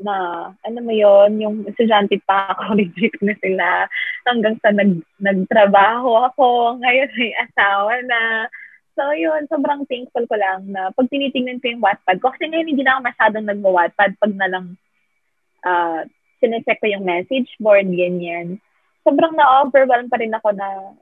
na, 0.00 0.16
ano 0.60 0.78
mo 0.84 0.92
yon 0.92 1.40
yung 1.40 1.56
estudyante 1.64 2.20
pa 2.28 2.52
ako, 2.52 2.74
reject 2.80 3.20
na 3.24 3.32
sila, 3.40 3.88
hanggang 4.28 4.60
sa 4.60 4.68
nag, 4.76 5.00
nagtrabaho 5.16 6.28
ako, 6.28 6.76
ngayon 6.84 7.10
may 7.16 7.32
asawa 7.40 8.04
na. 8.04 8.20
So, 9.00 9.16
yun, 9.16 9.48
sobrang 9.48 9.88
thankful 9.88 10.28
ko 10.28 10.36
lang 10.36 10.68
na 10.76 10.92
pag 10.92 11.08
tinitingnan 11.08 11.64
ko 11.64 11.72
yung 11.72 11.80
Wattpad 11.80 12.20
ko, 12.20 12.36
kasi 12.36 12.52
ngayon 12.52 12.68
hindi 12.68 12.84
na 12.84 13.00
ako 13.00 13.08
masyadong 13.08 13.46
nagwa-Wattpad 13.48 14.10
pag 14.20 14.32
na 14.36 14.48
lang 14.52 14.66
uh, 15.64 16.04
sinecheck 16.36 16.76
ko 16.84 16.92
yung 16.92 17.08
message 17.08 17.48
board, 17.56 17.88
ganyan. 17.88 18.60
Sobrang 19.00 19.32
na-overwhelm 19.32 20.12
pa 20.12 20.20
rin 20.20 20.36
ako 20.36 20.52
na, 20.52 20.92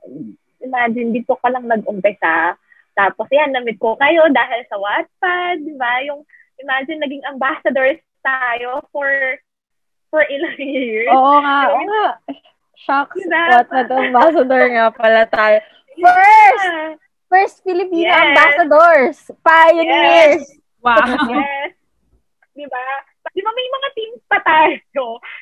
imagine, 0.63 1.11
dito 1.11 1.35
ka 1.43 1.51
lang 1.51 1.67
nag-umpisa. 1.67 2.55
Tapos, 2.95 3.27
yan, 3.35 3.51
namit 3.51 3.83
ko 3.83 3.99
kayo 3.99 4.31
dahil 4.31 4.63
sa 4.71 4.79
Wattpad, 4.79 5.67
di 5.67 5.75
ba? 5.75 5.99
Yung, 6.07 6.23
imagine, 6.63 7.03
naging 7.03 7.27
ambassadors 7.27 7.99
tayo 8.23 8.87
for 8.95 9.11
for 10.15 10.23
ilang 10.31 10.55
years. 10.71 11.11
Oo 11.11 11.43
nga, 11.43 11.59
oo 11.67 11.83
nga. 11.83 12.07
Shocks. 12.79 13.19
Diba? 13.19 13.59
Wattpad 13.59 13.91
ambassador 13.91 14.63
nga 14.71 14.87
pala 14.95 15.27
tayo. 15.27 15.59
First! 15.99 17.08
First 17.29 17.61
Filipino 17.63 18.09
Yes. 18.09 18.25
ambassadors. 18.25 19.19
Pioneers. 19.45 20.45
Wow. 20.81 21.05
Yes. 21.29 21.77
Di 22.57 22.67
ba? 22.67 22.85
Di 23.31 23.41
ba 23.45 23.51
may 23.53 23.69
mga 23.69 23.89
teams 23.95 24.23
pa 24.27 24.39
tayo? 24.43 24.75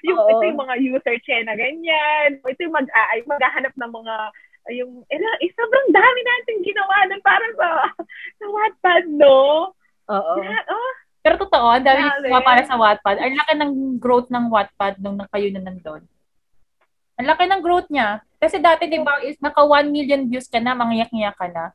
Yung, 0.04 0.18
Oo. 0.18 0.30
ito 0.30 0.42
yung 0.50 0.60
mga 0.60 0.74
user 0.82 1.16
chain 1.22 1.46
na 1.46 1.54
ganyan. 1.54 2.42
Ito 2.42 2.60
yung 2.60 2.74
mag, 2.74 2.88
ay, 2.90 3.22
maghahanap 3.24 3.72
ng 3.78 3.92
mga 3.94 4.14
yung 4.74 5.06
eh, 5.06 5.18
eh, 5.18 5.50
sobrang 5.54 5.88
dami 5.94 6.20
natin 6.26 6.66
ginawa 6.66 7.06
nun 7.06 7.22
para 7.22 7.46
sa 7.54 7.68
sa 8.34 8.46
Wattpad, 8.50 9.04
no? 9.14 9.70
Oo. 10.10 10.34
Oh, 10.42 10.92
Pero 11.22 11.38
totoo, 11.42 11.66
ang 11.70 11.86
dami 11.86 12.02
nyo 12.02 12.42
para 12.42 12.62
sa 12.66 12.78
Wattpad. 12.78 13.18
Ang 13.18 13.38
laki 13.38 13.52
ng 13.58 13.72
growth 14.02 14.30
ng 14.30 14.50
Wattpad 14.50 14.98
nung 14.98 15.18
kayo 15.30 15.48
na 15.54 15.62
nandun. 15.62 16.02
Ang 17.16 17.26
laki 17.32 17.44
ng 17.48 17.64
growth 17.64 17.88
niya. 17.88 18.20
Kasi 18.36 18.60
dati, 18.60 18.92
di 18.92 19.00
ba, 19.00 19.16
is 19.24 19.40
naka 19.40 19.64
1 19.64 19.88
million 19.88 20.28
views 20.28 20.48
ka 20.52 20.60
na, 20.60 20.76
mangyak-nyak 20.76 21.36
ka 21.36 21.48
na. 21.48 21.72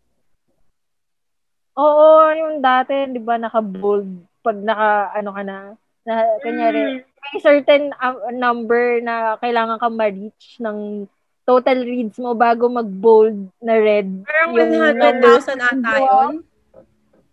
Oo, 1.74 2.30
yung 2.38 2.62
dati, 2.62 3.10
di 3.10 3.18
ba, 3.18 3.42
naka-bold. 3.42 4.22
Pag 4.46 4.58
naka, 4.62 5.18
ano 5.18 5.30
ka 5.34 5.42
na, 5.42 5.58
na, 6.06 6.14
kanyari, 6.46 7.02
mm, 7.02 7.02
may 7.02 7.38
certain 7.42 7.90
uh, 7.98 8.30
number 8.30 9.02
na 9.02 9.38
kailangan 9.42 9.82
ka 9.82 9.90
ma-reach 9.90 10.62
ng 10.62 11.10
total 11.46 11.82
reads 11.82 12.22
mo 12.22 12.38
bago 12.38 12.70
mag-bold 12.70 13.50
na 13.58 13.76
red. 13.82 14.10
Parang 14.26 14.54
Yung 14.54 14.78
100,000 14.78 15.58
ata 15.58 15.94
yun. 15.98 16.34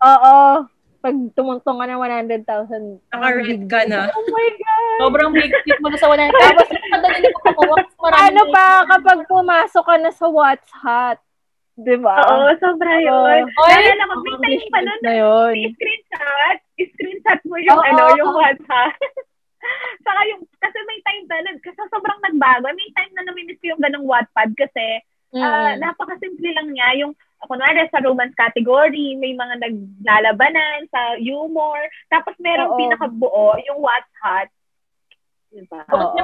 Oo. 0.00 0.38
Pag 1.08 1.32
tumuntong 1.32 1.80
ka 1.80 1.86
ng 1.88 2.00
100,000. 2.04 3.00
Naka-red 3.08 3.64
ka 3.64 3.80
na. 3.88 4.12
Oh 4.12 4.28
my 4.28 4.48
God! 4.52 4.98
Sobrang 5.00 5.32
big 5.32 5.48
hit 5.48 5.80
mo 5.80 5.88
na 5.88 5.96
sa 5.96 6.12
100. 6.12 6.28
Tapos, 6.28 6.68
madali 6.68 7.16
na 7.24 7.52
marami 7.96 8.20
Ano 8.28 8.42
na- 8.44 8.52
pa 8.52 8.66
kapag 8.86 9.18
pumasok 9.24 9.84
ka 9.88 9.96
na 9.96 10.12
sa 10.12 10.28
What's 10.28 10.68
Hot? 10.84 11.16
Di 11.74 11.96
ba? 11.96 12.12
Oo, 12.12 12.52
sobra 12.60 12.92
yun. 13.00 13.48
Oy, 13.48 13.72
Naalala 13.72 14.04
ko, 14.04 14.14
may 14.20 14.36
time 14.36 14.68
pa 14.68 14.80
nun 14.84 15.00
na 15.00 15.14
yun. 15.16 15.54
screenshot, 15.72 16.56
screenshot 16.76 17.40
mo 17.46 17.56
yung 17.56 17.72
Oo. 17.72 17.86
ano, 17.86 18.02
yung 18.20 18.32
WhatsApp. 18.36 18.92
Saka 20.04 20.20
yung, 20.28 20.44
kasi 20.60 20.78
may 20.84 21.00
time 21.00 21.24
pa 21.24 21.40
nun, 21.40 21.56
kasi 21.64 21.80
sobrang 21.88 22.20
nagbago. 22.20 22.68
May 22.68 22.90
time 22.92 23.12
na 23.14 23.24
namimiss 23.24 23.56
ko 23.58 23.72
yung 23.72 23.80
ganong 23.80 24.04
Wattpad 24.04 24.52
kasi 24.52 25.00
ah, 25.34 25.72
Mm. 25.72 25.80
napakasimple 25.80 26.50
lang 26.50 26.68
niya. 26.68 26.88
Yung, 27.00 27.12
kunwari 27.46 27.86
sa 27.94 28.02
romance 28.02 28.34
category, 28.34 29.14
may 29.14 29.36
mga 29.36 29.62
naglalabanan 29.62 30.90
sa 30.90 31.14
humor. 31.22 31.78
Tapos 32.10 32.34
merong 32.42 32.74
Oo. 32.74 32.78
pinakabuo, 32.80 33.54
yung 33.70 33.78
What's 33.78 34.14
Hot. 34.24 34.48
Diba? 35.54 35.80
Oo. 35.94 36.18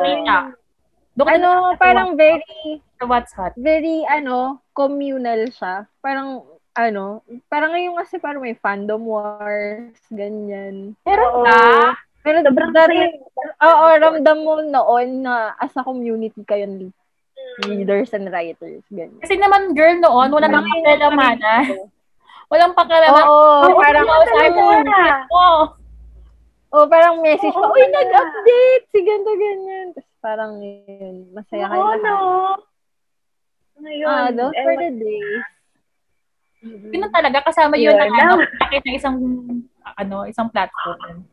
Doon 1.15 1.31
ano, 1.31 1.47
nakakatawa 1.47 1.79
parang 1.79 2.11
very, 2.19 2.83
What's 2.99 3.31
Hot. 3.39 3.55
very, 3.55 4.03
ano, 4.11 4.59
communal 4.75 5.47
siya. 5.55 5.87
Parang, 6.03 6.43
ano, 6.75 7.23
parang 7.47 7.71
ngayon 7.71 7.95
kasi 8.03 8.19
parang 8.19 8.43
may 8.43 8.59
fandom 8.59 9.07
wars, 9.07 9.95
ganyan. 10.11 10.99
Meron 11.07 11.31
Oo. 11.31 11.45
ka? 11.47 11.95
Pero 12.25 12.41
Sobrang 12.41 12.73
dati, 12.73 12.97
saya. 12.99 13.15
oo, 13.69 13.87
ramdam 14.01 14.39
mo 14.43 14.57
noon 14.59 15.23
na 15.23 15.53
as 15.61 15.77
a 15.77 15.85
community 15.85 16.41
kayo. 16.49 16.67
Readers 17.63 18.11
and 18.11 18.27
writers, 18.29 18.83
ganyan. 18.89 19.19
Kasi 19.19 19.39
naman, 19.39 19.73
girl, 19.73 19.95
noon, 19.97 20.29
wala 20.31 20.47
nang 20.47 20.67
pakialamanan. 20.67 21.65
Walang 22.53 22.75
pakialaman. 22.75 23.25
Oo, 23.25 23.67
Oo, 23.67 23.79
parang, 23.79 24.05
oo, 24.05 24.25
sabi 24.27 24.59
oo. 25.33 25.57
oh, 26.71 26.87
parang 26.87 27.15
message 27.19 27.51
pa, 27.51 27.67
uy, 27.67 27.85
nag-update, 27.89 28.85
si 28.91 28.99
ganito, 29.01 29.33
ganyan. 29.33 29.87
Tapos 29.91 30.15
parang 30.21 30.53
yun, 30.61 31.31
masaya 31.33 31.67
kayo 31.67 31.81
Oo, 31.81 31.95
no. 31.99 32.15
Ngayon, 33.75 34.07
Ah, 34.07 34.31
those 34.31 34.55
were 34.55 34.75
ewan- 34.75 34.81
the 34.81 34.93
days. 34.97 35.45
Yun 36.65 37.01
na 37.03 37.11
talaga, 37.11 37.45
kasama 37.45 37.77
yun 37.77 37.93
Yun, 37.93 38.01
ng 38.01 38.13
ano, 38.15 38.35
ng 38.41 38.97
isang, 38.97 39.17
ano, 39.85 40.17
isang 40.25 40.49
platform. 40.49 41.29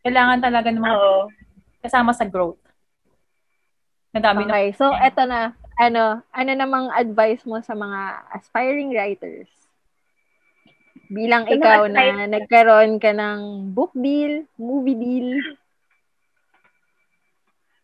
Kailangan 0.00 0.38
talaga 0.38 0.68
ng 0.70 0.78
mga 0.78 0.98
kasama 1.80 2.14
sa 2.14 2.24
growth. 2.24 2.59
Nadami 4.10 4.42
na. 4.46 4.50
Okay, 4.50 4.66
so 4.74 4.90
eto 4.90 5.22
na, 5.22 5.54
ano, 5.78 6.18
ano 6.34 6.50
namang 6.52 6.90
advice 6.90 7.46
mo 7.46 7.62
sa 7.62 7.78
mga 7.78 8.26
aspiring 8.34 8.90
writers? 8.90 9.46
Bilang 11.10 11.46
mga 11.46 11.54
ikaw 11.58 11.80
na 11.86 12.02
aspir- 12.02 12.30
nagkaroon 12.34 12.92
ka 12.98 13.10
ng 13.14 13.70
book 13.74 13.94
deal, 13.94 14.46
movie 14.58 14.98
deal, 14.98 15.30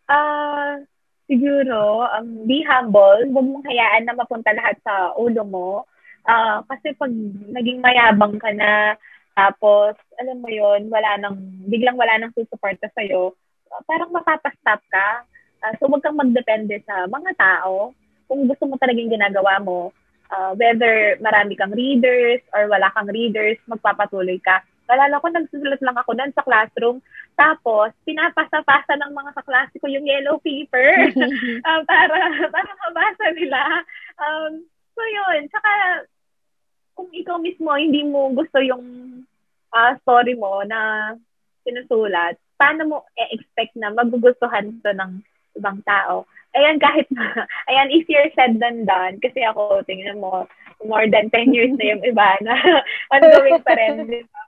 Ah, 0.07 0.79
siguro, 1.27 2.07
um, 2.07 2.47
be 2.47 2.63
humble. 2.63 3.27
Huwag 3.27 3.43
mong 3.43 3.67
hayaan 3.67 4.07
na 4.07 4.15
mapunta 4.15 4.55
lahat 4.55 4.79
sa 4.87 5.11
ulo 5.19 5.43
mo. 5.43 5.71
Ah, 6.23 6.63
kasi 6.71 6.95
pag 6.95 7.11
naging 7.51 7.83
mayabang 7.83 8.39
ka 8.39 8.55
na, 8.55 8.95
tapos, 9.35 9.99
alam 10.23 10.39
mo 10.39 10.47
yon 10.47 10.87
wala 10.87 11.19
nang, 11.19 11.35
biglang 11.67 11.99
wala 11.99 12.23
nang 12.23 12.31
susuporta 12.39 12.87
sa'yo, 12.95 13.35
parang 13.91 14.15
mapapastop 14.15 14.79
ka. 14.87 15.27
Ah, 15.67 15.75
so, 15.83 15.91
huwag 15.91 15.99
kang 15.99 16.15
magdepende 16.15 16.79
sa 16.87 17.11
mga 17.11 17.35
tao. 17.35 17.91
Kung 18.31 18.47
gusto 18.47 18.71
mo 18.71 18.79
talagang 18.79 19.11
ginagawa 19.11 19.59
mo, 19.59 19.91
ah, 20.31 20.55
whether 20.55 21.19
marami 21.19 21.59
kang 21.59 21.75
readers 21.75 22.39
or 22.55 22.71
wala 22.71 22.87
kang 22.95 23.11
readers, 23.11 23.59
magpapatuloy 23.67 24.39
ka. 24.47 24.63
Nalala 24.87 25.19
ko, 25.19 25.27
nagsusulat 25.27 25.83
lang 25.83 25.99
ako 25.99 26.15
doon 26.15 26.31
sa 26.39 26.47
classroom. 26.47 27.03
Tapos, 27.35 27.91
pinapasa-pasa 28.07 28.95
ng 28.95 29.11
mga 29.11 29.31
kaklase 29.43 29.75
ko 29.83 29.91
yung 29.91 30.07
yellow 30.07 30.39
paper 30.39 31.11
ah, 31.67 31.83
para, 31.83 32.15
para 32.47 32.71
mabasa 32.87 33.27
nila. 33.35 33.83
Um, 34.23 34.63
so, 34.95 35.03
yun. 35.03 35.51
Tsaka, 35.51 35.71
kung 36.95 37.11
ikaw 37.11 37.43
mismo 37.43 37.75
hindi 37.75 38.07
mo 38.07 38.31
gusto 38.31 38.63
yung 38.63 38.87
ah, 39.75 39.99
story 39.99 40.39
mo 40.39 40.63
na 40.63 41.11
sinusulat, 41.67 42.39
paano 42.55 42.87
mo 42.87 42.97
e-expect 43.19 43.75
na 43.75 43.91
magugustuhan 43.91 44.79
to 44.87 44.95
ng 44.95 45.27
ibang 45.57 45.81
tao? 45.83 46.25
Ayan, 46.57 46.81
kahit 46.81 47.09
na, 47.13 47.25
ayan, 47.71 47.93
easier 47.93 48.29
said 48.33 48.57
than 48.61 48.85
done. 48.89 49.21
Kasi 49.21 49.45
ako, 49.45 49.85
tingnan 49.85 50.21
mo, 50.21 50.49
more 50.85 51.09
than 51.09 51.33
10 51.33 51.57
years 51.57 51.73
na 51.77 51.97
yung 51.97 52.05
iba 52.05 52.37
na 52.45 52.55
ongoing 53.17 53.61
pa 53.65 53.73
rin. 53.77 54.05
Di 54.05 54.21
ba? 54.29 54.41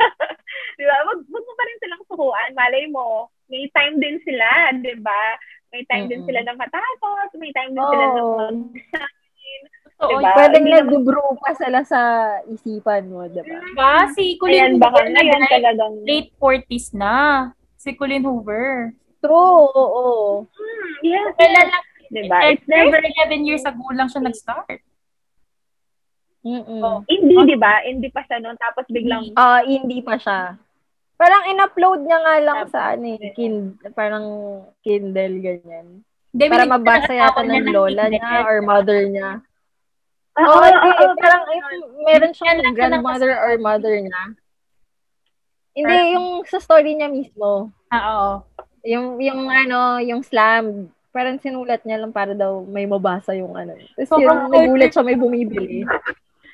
di 0.80 0.84
ba? 0.88 0.96
Wag, 1.08 1.18
wag 1.28 1.44
mo 1.44 1.52
pa 1.56 1.64
rin 1.68 1.78
silang 1.80 2.04
sukuan. 2.08 2.50
Malay 2.56 2.84
mo, 2.88 3.28
may 3.52 3.68
time 3.76 4.00
din 4.00 4.16
sila, 4.24 4.72
di 4.80 4.96
ba? 5.00 5.36
May 5.72 5.84
time 5.88 6.08
din 6.08 6.20
Mm-mm. 6.20 6.28
sila 6.28 6.40
na 6.44 6.54
matapos, 6.56 7.28
may 7.40 7.52
time 7.56 7.72
din 7.72 7.84
sila 7.84 8.04
na 8.12 8.20
Oo. 8.20 8.36
mag 8.36 8.56
Totoo 10.02 10.18
Diba? 10.18 10.34
yun. 10.34 10.34
pwedeng 10.34 10.66
nag-grow 10.66 11.30
pa 11.38 11.54
sila 11.54 11.80
sa 11.86 12.00
isipan 12.50 13.06
mo, 13.06 13.22
di 13.30 13.38
ba? 13.38 13.54
Diba? 13.62 13.94
Si 14.18 14.34
Colleen 14.34 14.74
Ayan, 14.74 14.82
Hoover 14.82 15.06
na 15.14 15.46
talagang... 15.46 15.94
late 16.02 16.30
40s 16.42 16.90
na. 16.98 17.14
Si 17.78 17.94
Colleen 17.94 18.26
Hoover. 18.26 18.90
True, 19.22 19.70
oo. 19.70 20.44
Hmm, 20.50 20.90
yes, 21.06 21.32
Kailan 21.38 21.66
lang, 21.70 21.84
Diba? 22.12 22.38
It's 22.52 22.68
never... 22.68 23.00
11 23.00 23.48
years 23.48 23.64
ago 23.64 23.88
lang 23.96 24.12
siya 24.12 24.20
nag-start. 24.20 24.84
Mm-mm. 26.44 26.82
Oh. 26.84 27.00
Hindi, 27.08 27.34
di 27.48 27.56
ba? 27.56 27.80
Hindi 27.80 28.12
pa 28.12 28.20
siya 28.28 28.42
noon. 28.44 28.60
Tapos 28.60 28.84
biglang... 28.92 29.32
Ah, 29.32 29.64
hindi 29.64 30.04
pa 30.04 30.20
siya. 30.20 30.60
Parang 31.16 31.48
in-upload 31.48 32.04
niya 32.04 32.18
nga 32.20 32.36
lang 32.42 32.58
sa 32.68 32.80
ano 32.92 33.16
eh, 33.16 33.30
kin, 33.32 33.78
parang 33.94 34.26
Kindle, 34.82 35.38
ganyan. 35.38 36.02
Hindi, 36.34 36.44
Para 36.50 36.66
mabasa 36.66 37.14
yata 37.14 37.46
ng 37.46 37.70
lola 37.70 38.10
niya 38.10 38.42
or 38.42 38.58
mother 38.58 39.06
niya. 39.06 39.38
Ah, 40.34 40.44
Oo, 40.48 40.58
oo, 40.58 40.66
eh, 40.66 40.74
oo, 40.74 41.14
parang 41.20 41.44
eh, 41.46 41.60
meron 42.10 42.32
siyang 42.34 42.74
grandmother 42.74 43.38
or 43.38 43.54
mother 43.62 43.94
niya. 44.02 44.34
Hindi, 45.78 45.96
yung 46.18 46.42
sa 46.44 46.58
story 46.58 46.98
niya 46.98 47.06
mismo. 47.06 47.70
Ah, 47.86 48.02
oo. 48.10 48.32
Yung, 48.82 49.18
yung 49.18 49.46
ano, 49.46 49.98
yung 49.98 50.22
slam, 50.22 50.90
parang 51.08 51.38
sinulat 51.38 51.84
niya 51.84 52.00
lang 52.00 52.10
para 52.10 52.32
daw 52.32 52.64
may 52.64 52.82
mabasa 52.82 53.30
yung 53.32 53.54
ano. 53.54 53.76
Tapos 53.94 54.08
Sobrang 54.08 54.48
yun, 54.48 54.50
nagulat 54.50 54.90
siya 54.90 55.04
may 55.04 55.14
bumibili. 55.14 55.86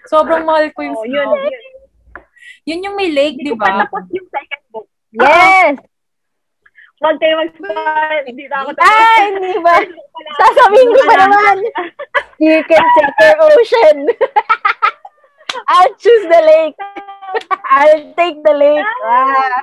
Sobrang 0.04 0.44
mahal 0.44 0.68
ko 0.72 0.82
yung 0.82 0.98
Oh, 0.98 1.06
yun, 1.06 1.24
snow. 1.24 1.40
yun. 1.40 1.64
Yun 2.66 2.84
yung 2.84 2.96
may 2.96 3.08
lake, 3.08 3.40
Hindi 3.40 3.48
di 3.48 3.52
ko 3.52 3.56
pa 3.56 3.70
ba? 3.70 3.78
tapos 3.82 4.04
yung 4.12 4.28
second 4.28 4.62
book. 4.68 4.86
Yes! 5.08 5.76
Huwag 6.98 7.16
kayo 7.16 7.34
mag-spoil. 7.38 8.22
Hindi 8.26 8.44
na 8.44 8.56
ako 8.60 8.70
tapos. 8.74 8.90
Ay, 8.90 9.22
hindi 9.30 9.54
ba? 9.62 9.76
Sasabihin 10.36 10.88
ko 10.90 11.00
pa 11.06 11.14
naman. 11.16 11.56
You 12.42 12.58
can 12.66 12.82
take 12.92 13.14
your 13.22 13.36
ocean. 13.40 13.96
I'll 15.72 15.94
choose 15.96 16.26
the 16.26 16.42
lake. 16.42 16.76
I'll 17.72 18.04
take 18.12 18.42
the 18.42 18.52
lake. 18.52 18.90
Ah. 19.06 19.62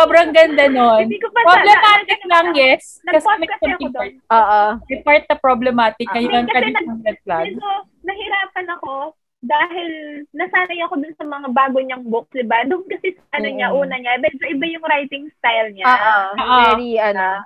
Sobrang 0.00 0.28
ganda 0.32 0.64
nun. 0.66 1.04
Hindi 1.04 1.20
ko 1.20 1.28
pa 1.28 1.44
Problematic 1.44 2.20
lang, 2.24 2.46
yes. 2.52 3.04
Kasi 3.04 3.26
may 3.36 3.48
something 3.52 3.92
part. 3.92 4.14
Oo. 4.32 4.62
May 4.82 4.98
part 5.04 5.24
na 5.28 5.36
problematic 5.36 6.08
Ah. 6.08 6.14
ngayon 6.16 6.32
ang 6.32 6.48
nag- 6.48 7.04
red 7.04 7.18
flag. 7.20 7.46
Medyo 7.52 7.70
nahirapan 8.00 8.66
ako 8.72 8.92
dahil 9.40 9.90
nasanay 10.32 10.80
ako 10.84 10.94
dun 10.96 11.16
sa 11.16 11.24
mga 11.24 11.48
bago 11.50 11.76
niyang 11.80 12.04
books, 12.04 12.32
di 12.32 12.44
ba? 12.44 12.64
Doon 12.64 12.84
kasi 12.86 13.12
sa 13.14 13.36
ano 13.36 13.48
niya, 13.48 13.68
Mm. 13.68 13.76
una 13.78 13.94
niya, 13.96 14.12
medyo 14.16 14.44
iba 14.46 14.66
yung 14.68 14.84
writing 14.84 15.24
style 15.34 15.68
niya. 15.72 15.84
Oo. 15.86 16.16
Oo. 16.34 16.56
Very, 16.66 16.96
ano, 16.96 17.44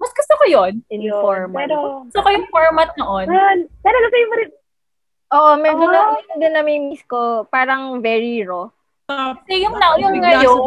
Mas 0.00 0.16
gusto 0.16 0.32
ko 0.32 0.44
yun. 0.48 0.72
Yun. 0.88 1.12
informal. 1.12 1.60
Pero, 1.60 1.76
Gusto 2.08 2.24
ko 2.24 2.28
yung 2.32 2.48
format 2.48 2.88
noon. 2.96 3.26
ah, 3.28 3.52
talaga 3.84 4.06
favorite. 4.08 4.54
Oo, 5.30 5.50
medyo 5.60 5.84
Oo. 5.84 5.92
na, 5.92 6.00
din 6.34 6.52
nami-miss 6.52 7.04
ko. 7.04 7.44
Parang 7.46 8.00
very 8.00 8.40
raw. 8.40 8.66
Kasi 9.10 9.54
yung, 9.66 9.74
na, 9.76 9.86
yung 9.98 10.14
ngayon, 10.16 10.58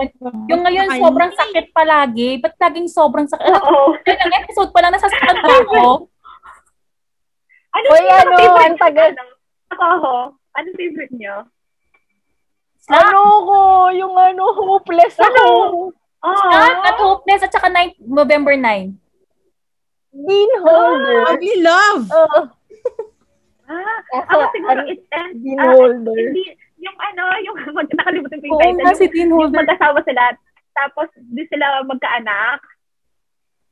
yung 0.51 0.61
ngayon 0.61 0.87
sobrang 0.99 1.31
sakit 1.31 1.65
palagi. 1.71 2.29
Ba't 2.43 2.55
laging 2.59 2.87
sobrang 2.91 3.27
sakit? 3.27 3.47
Oo. 3.47 3.95
yun 4.03 4.19
ang 4.19 4.33
episode 4.43 4.69
pa 4.75 4.79
lang 4.83 4.91
nasasaktan 4.91 5.37
pa 5.39 5.53
ako. 5.63 5.81
Ano 7.73 7.89
yung 7.89 8.05
ano, 8.05 8.37
favorite 8.37 8.69
ang 8.69 8.77
tagal. 8.77 9.09
Ako. 9.73 10.13
Ano 10.53 10.67
favorite 10.77 11.09
niyo? 11.09 11.49
Ano 12.85 13.19
ko? 13.49 13.59
Yung 13.97 14.13
ano, 14.13 14.43
hopeless 14.53 15.17
ako. 15.17 15.45
Oh, 16.21 16.51
At, 16.53 16.93
at 16.93 16.97
Hopeless 17.01 17.41
at 17.41 17.49
saka 17.49 17.73
9, 17.73 17.97
November 17.99 18.53
9. 18.53 18.93
Bean 20.13 20.51
holder. 20.61 21.19
Ugly 21.33 21.55
love. 21.65 22.05
Oo. 22.13 22.39
ah, 23.65 23.97
ako 24.21 24.41
siguro 24.53 24.77
ano, 24.77 24.93
it 24.93 25.01
ends, 25.09 25.41
Bean 25.41 25.57
ah, 25.57 25.73
holder. 25.73 26.13
hindi, 26.13 26.43
yung 26.83 26.97
ano, 26.99 27.23
yung, 27.41 27.57
nakalimutan 27.99 28.37
ko 28.37 28.45
yung 28.45 28.55
Oo 28.55 28.61
title. 28.61 28.83
nga, 28.83 28.93
si 28.93 29.05
yung 29.09 29.49
mag-asawa 29.49 29.99
sila, 30.03 30.23
tapos 30.73 31.07
di 31.15 31.43
sila 31.47 31.81
magkaanak. 31.83 32.59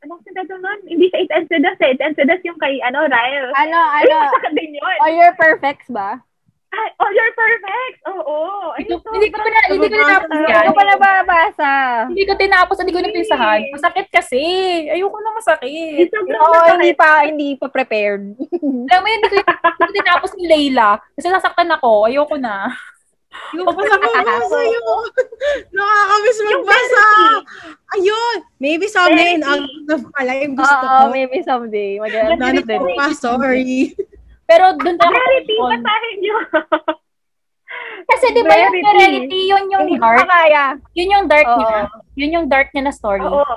Anong 0.02 0.26
title 0.26 0.58
nun? 0.58 0.80
Hindi 0.82 1.14
siya 1.14 1.22
It 1.22 1.30
Ends 1.30 1.52
With 1.52 1.62
Us 1.64 1.78
eh. 1.78 1.94
It 1.94 2.02
Ends 2.02 2.18
With 2.18 2.32
Us 2.32 2.42
yung 2.42 2.58
kay, 2.58 2.82
ano, 2.82 3.06
Ryle. 3.06 3.54
Ano, 3.54 3.80
Ay, 3.92 4.10
ano, 4.10 4.26
masakit 4.26 4.54
din 4.58 4.74
yun. 4.74 4.98
all 4.98 5.14
your 5.14 5.34
perfects 5.36 5.86
ba? 5.94 6.18
Ay, 6.72 6.88
oh, 7.04 7.12
you're 7.12 7.36
perfect. 7.36 7.96
Oo. 8.08 8.38
Ay, 8.72 8.88
Hindi 8.88 8.96
ko- 8.96 9.04
ko 9.04 9.50
na, 9.52 9.60
hindi 9.68 9.78
ko 9.78 9.88
tinapos 9.92 10.30
Ano 10.32 10.40
yan. 10.40 10.56
Hindi 10.56 10.70
ko 10.72 10.80
pa 10.80 10.86
nababasa. 10.88 11.72
Hindi 12.08 12.24
ko 12.24 12.34
tinapos, 12.40 12.76
hindi 12.80 12.96
ko 12.96 13.02
napisahan. 13.04 13.60
Masakit 13.76 14.08
kasi. 14.08 14.42
Ayoko 14.88 15.20
na 15.20 15.36
masakit. 15.36 16.08
Sobrang 16.08 16.40
Oo, 16.40 16.48
masakit. 16.50 16.72
hindi 16.72 16.92
pa, 16.96 17.10
hindi 17.28 17.50
pa 17.60 17.68
prepared. 17.68 18.24
Alam 18.88 19.02
mo 19.04 19.08
yun, 19.12 19.20
hindi 19.20 19.28
ko, 19.30 19.36
hindi 19.44 19.84
ko 19.84 19.94
tinapos 20.00 20.32
ni 20.34 20.46
Layla. 20.48 20.90
Kasi 21.12 21.28
nasaktan 21.28 21.76
ako. 21.76 22.08
Ayoko 22.08 22.40
na. 22.40 22.72
Yung 23.56 23.68
pagkakabasa 23.68 24.60
yun. 24.64 25.08
Nakakamiss 25.76 26.40
magbasa. 26.44 27.06
Ayun. 27.96 28.38
Maybe 28.60 28.86
someday 28.88 29.36
in. 29.36 29.44
August 29.44 29.92
of 29.92 30.02
pala 30.16 30.32
yung 30.40 30.56
gusto 30.56 30.76
Oo, 30.84 30.88
ko. 30.88 31.12
maybe 31.12 31.38
someday. 31.44 31.92
Nanap 32.00 32.64
din. 32.64 32.80
ko 32.80 32.88
pa, 32.96 33.08
sorry. 33.16 33.92
Pero 34.50 34.76
doon 34.76 35.00
ako. 35.00 35.16
basahin 35.72 36.16
nyo. 36.20 36.36
Kasi 38.04 38.26
di 38.36 38.42
ba 38.44 38.56
yung 38.60 38.76
Verity. 38.76 38.92
reality, 39.00 39.40
yun 39.48 39.66
yung 39.72 39.88
ko 39.96 40.04
dark. 40.04 40.28
kaya. 40.28 40.66
Yun 40.92 41.14
yung 41.16 41.26
dark 41.32 41.48
Oo. 41.48 41.56
niya. 41.56 41.80
Yun 42.20 42.36
yung 42.36 42.48
dark 42.52 42.68
niya 42.76 42.84
na 42.84 42.94
story. 42.96 43.24
Oo. 43.24 43.56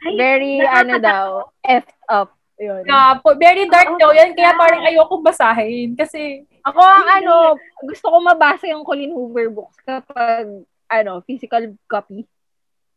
Ay, 0.00 0.14
Very, 0.16 0.54
ano 0.64 0.96
daw, 0.96 1.26
effed 1.66 1.98
up. 2.08 2.32
Yun. 2.60 2.84
Yeah, 2.84 3.16
very 3.40 3.64
dark 3.66 3.96
Oo, 3.96 4.00
daw 4.00 4.10
yan. 4.12 4.36
Kaya 4.36 4.52
parang 4.54 4.84
ayoko 4.84 5.18
basahin. 5.20 5.96
Kasi, 5.96 6.44
Ako 6.66 6.80
ang 6.80 7.08
ano, 7.22 7.56
gusto 7.84 8.06
ko 8.12 8.16
mabasa 8.20 8.68
yung 8.68 8.84
Colin 8.84 9.12
Hoover 9.14 9.48
books 9.48 9.80
kapag, 9.80 10.66
ano, 10.90 11.12
physical 11.24 11.72
copy. 11.88 12.26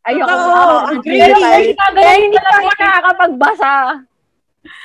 Ayoko. 0.04 0.28
Oo, 0.28 0.76
agree. 0.92 1.16
Kaya 1.16 1.36
Ay, 1.40 1.72
kaya 1.72 2.14
hindi 2.20 2.36
pa 2.36 2.50
ako 2.52 2.68
nakakapagbasa. 2.68 3.72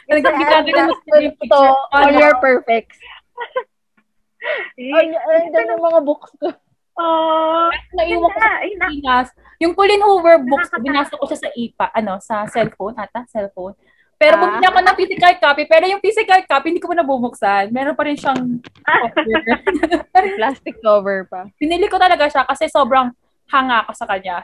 ginagawa 0.08 0.88
mo 0.88 0.96
picture. 1.04 1.72
all 1.92 2.12
your 2.16 2.36
perfects. 2.40 3.00
Andyan 4.80 5.72
yung 5.76 5.84
mga 5.84 6.00
books 6.08 6.32
ko. 6.40 6.56
Oh, 7.00 7.72
Naiwan 7.96 8.28
ko 8.28 8.40
sa 8.44 8.60
ayun 8.60 8.76
na. 8.76 8.88
Pinas. 8.92 9.28
Yung 9.64 9.72
Colin 9.72 10.04
Hoover 10.04 10.44
books, 10.44 10.68
binasa 10.84 11.16
ko 11.16 11.24
siya 11.28 11.40
sa 11.48 11.50
IPA, 11.56 11.86
ano, 11.96 12.14
sa 12.20 12.44
cellphone, 12.48 12.96
ata, 13.00 13.24
cellphone. 13.28 13.76
Pero 14.20 14.36
Ah. 14.36 14.42
bumili 14.44 14.66
ako 14.68 14.80
ng 14.84 14.98
physical 15.00 15.34
copy, 15.40 15.64
pero 15.64 15.84
yung 15.88 16.04
physical 16.04 16.42
copy, 16.44 16.66
hindi 16.70 16.84
ko 16.84 16.92
pa 16.92 17.00
nabubuksan. 17.00 17.72
Meron 17.72 17.96
pa 17.96 18.04
rin 18.04 18.20
siyang 18.20 18.60
cover. 18.86 20.26
Plastic 20.36 20.76
cover 20.80 21.24
pa. 21.26 21.48
Binili 21.56 21.88
ko 21.88 21.96
talaga 21.96 22.28
siya 22.28 22.44
kasi 22.44 22.68
sobrang 22.68 23.16
hanga 23.48 23.82
ako 23.82 23.92
sa 23.96 24.04
kanya. 24.06 24.44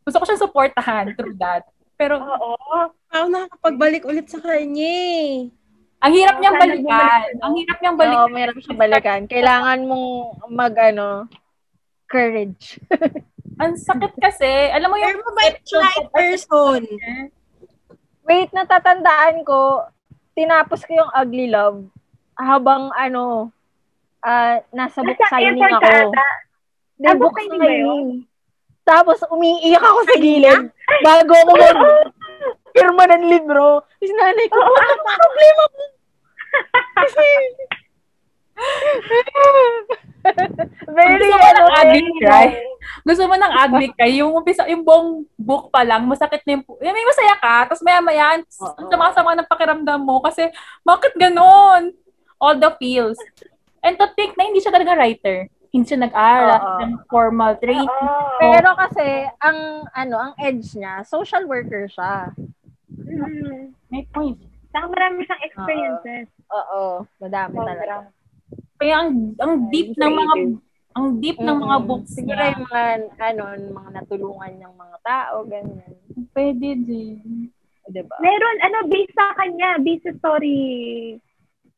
Gusto 0.00 0.16
ko 0.16 0.24
siyang 0.24 0.40
supportahan 0.40 1.12
through 1.12 1.36
that. 1.36 1.68
Pero 1.94 2.16
Oo. 2.18 2.56
Ako 3.06 3.26
nakakapagbalik 3.28 4.02
ulit 4.02 4.26
sa 4.26 4.40
kanya 4.40 4.92
eh. 5.22 5.48
ang 5.96 6.12
hirap 6.12 6.36
Oo, 6.36 6.40
niyang 6.40 6.56
balikan. 6.56 7.28
Ang 7.38 7.52
hirap 7.54 7.78
niyang 7.78 7.96
Oo, 7.96 8.02
balikan. 8.02 8.28
meron 8.30 8.58
siyang 8.60 8.78
balikan. 8.78 9.20
Kailangan 9.24 9.78
mong 9.82 10.08
mag, 10.46 10.74
ano, 10.74 11.08
courage. 12.06 12.80
Ang 13.56 13.72
sakit 13.74 14.12
kasi. 14.16 14.68
Alam 14.68 14.88
mo 14.88 14.96
Pero 14.96 15.08
yung 15.10 15.24
mabait 15.24 15.56
siya 15.64 15.80
like 15.80 16.08
person. 16.12 16.80
Wait, 18.26 18.50
natatandaan 18.50 19.46
ko, 19.46 19.86
tinapos 20.34 20.82
ko 20.82 20.92
yung 20.98 21.12
Ugly 21.14 21.46
Love 21.46 21.86
habang, 22.34 22.90
ano, 22.92 23.54
ah 24.20 24.58
nasa 24.74 25.00
book 25.00 25.22
signing 25.30 25.62
ako. 25.62 26.10
Hindi, 26.98 27.06
Ah, 27.06 27.14
book 27.14 27.38
signing 27.38 27.62
ba 27.62 27.70
yun? 27.70 28.06
Tapos, 28.82 29.22
umiiyak 29.30 29.82
ako 29.82 30.00
sa 30.10 30.16
gilid 30.18 30.62
bago 31.06 31.32
ako 31.38 31.52
mag 31.54 31.78
pirma 32.74 33.04
ng 33.08 33.24
libro. 33.30 33.80
Tapos 33.96 34.12
nanay 34.12 34.46
ko, 34.50 34.58
Oo. 34.58 34.74
ano 34.74 34.92
problema 35.06 35.64
mo? 35.70 35.84
Kasi, 37.06 37.24
very, 40.96 41.28
Gusto 41.28 41.36
mo 41.36 41.48
ng 41.52 41.70
ugly 41.70 42.00
very 42.00 42.12
cry? 42.20 42.48
Gusto 43.06 43.22
mo 43.28 43.36
ng 43.36 43.52
ugly 43.52 43.88
ka, 43.94 44.04
yung 44.08 44.32
umpisa, 44.34 44.66
yung 44.66 44.82
buong 44.82 45.22
book 45.38 45.70
pa 45.70 45.86
lang, 45.86 46.02
masakit 46.08 46.42
na 46.42 46.58
yung, 46.58 46.64
yung 46.66 46.96
may 46.96 47.06
masaya 47.06 47.34
ka, 47.38 47.70
tapos 47.70 47.84
maya 47.84 48.00
maya, 48.02 48.34
ang 48.34 48.42
sama-sama 48.90 49.36
ng 49.36 49.46
pakiramdam 49.46 50.00
mo, 50.02 50.18
kasi, 50.24 50.50
bakit 50.82 51.14
ganon? 51.14 51.94
All 52.36 52.58
the 52.58 52.72
feels. 52.80 53.16
And 53.80 53.96
to 53.96 54.10
think 54.18 54.34
na 54.34 54.50
hindi 54.50 54.60
siya 54.60 54.74
talaga 54.74 54.98
writer. 54.98 55.46
Hindi 55.70 55.86
siya 55.86 56.02
nag-aral 56.02 56.82
ng 56.82 56.92
formal 57.12 57.54
training. 57.60 57.86
Oo. 57.86 58.40
Pero 58.40 58.74
kasi, 58.74 59.28
ang, 59.44 59.86
ano, 59.92 60.16
ang 60.18 60.32
edge 60.40 60.74
niya, 60.74 61.04
social 61.06 61.46
worker 61.46 61.86
siya. 61.86 62.32
Mm. 62.90 63.76
May 63.92 64.04
point. 64.10 64.40
Saka 64.72 64.86
marami 64.90 65.24
siyang 65.24 65.44
experiences. 65.46 66.26
Oo, 66.50 67.06
madami 67.22 67.54
talaga. 67.56 68.10
Kaya 68.76 68.94
ang, 68.98 69.10
ang 69.36 69.54
deep 69.68 69.92
ng 69.92 70.12
mga, 70.12 70.34
ang 70.92 71.06
deep 71.18 71.38
ng 71.38 71.58
mga 71.58 71.76
books 71.82 72.12
Siguro 72.12 72.36
niya. 72.36 72.52
yung 72.52 72.64
mga, 72.64 72.82
ano, 73.20 73.42
mga 73.74 73.90
natulungan 73.94 74.52
ng 74.54 74.74
mga 74.74 74.96
tao, 75.02 75.34
ganyan. 75.44 75.92
Pwede 76.30 76.68
din. 76.78 77.48
Diba? 77.86 78.16
Meron, 78.18 78.56
ano, 78.60 78.78
based 78.86 79.14
sa 79.14 79.30
kanya, 79.36 79.78
based 79.78 80.02
sa 80.02 80.12
story 80.18 80.58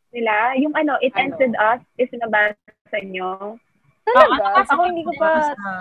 nila, 0.09 0.57
yung 0.57 0.73
ano, 0.73 0.97
It 0.99 1.13
Ano? 1.13 1.21
Ends 1.23 1.39
With 1.39 1.55
Us, 1.55 1.81
is 1.97 2.09
nabasa 2.15 2.57
nyo. 3.05 3.61
ano 4.09 4.17
Talaga? 4.17 4.57
kasi 4.57 4.73
Ako 4.73 4.83
hindi 4.89 5.05
ko 5.05 5.13
pa, 5.15 5.31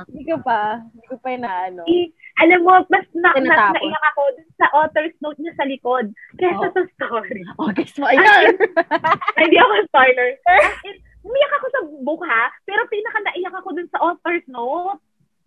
hindi 0.05 0.23
ko 0.27 0.37
pa, 0.43 0.59
hindi 0.83 1.05
ko 1.07 1.15
pa 1.15 1.27
inaano. 1.31 1.81
I, 1.87 2.11
alam 2.37 2.59
mo, 2.59 2.75
mas 2.85 3.07
na, 3.15 3.31
na, 3.33 3.71
naiyak 3.71 4.05
ako 4.11 4.21
dun 4.35 4.49
sa 4.53 4.67
author's 4.75 5.15
note 5.23 5.39
niya 5.39 5.55
sa 5.55 5.63
likod. 5.63 6.11
Kesa 6.35 6.59
Oh. 6.59 6.73
sa 6.75 6.81
story. 6.91 7.41
Oh, 7.57 7.71
guess 7.71 7.95
mo, 7.95 8.05
ayan! 8.05 8.51
Ay, 9.39 9.47
Hindi 9.47 9.57
ako 9.57 9.73
spoiler. 9.87 10.29
In, 10.91 10.95
umiyak 11.27 11.53
ako 11.59 11.65
sa 11.67 11.81
book 12.01 12.21
ha, 12.23 12.47
pero 12.63 12.87
pinaka 12.87 13.19
naiyak 13.27 13.55
ako 13.59 13.69
dun 13.75 13.89
sa 13.91 13.99
author's 13.99 14.47
note. 14.47 15.03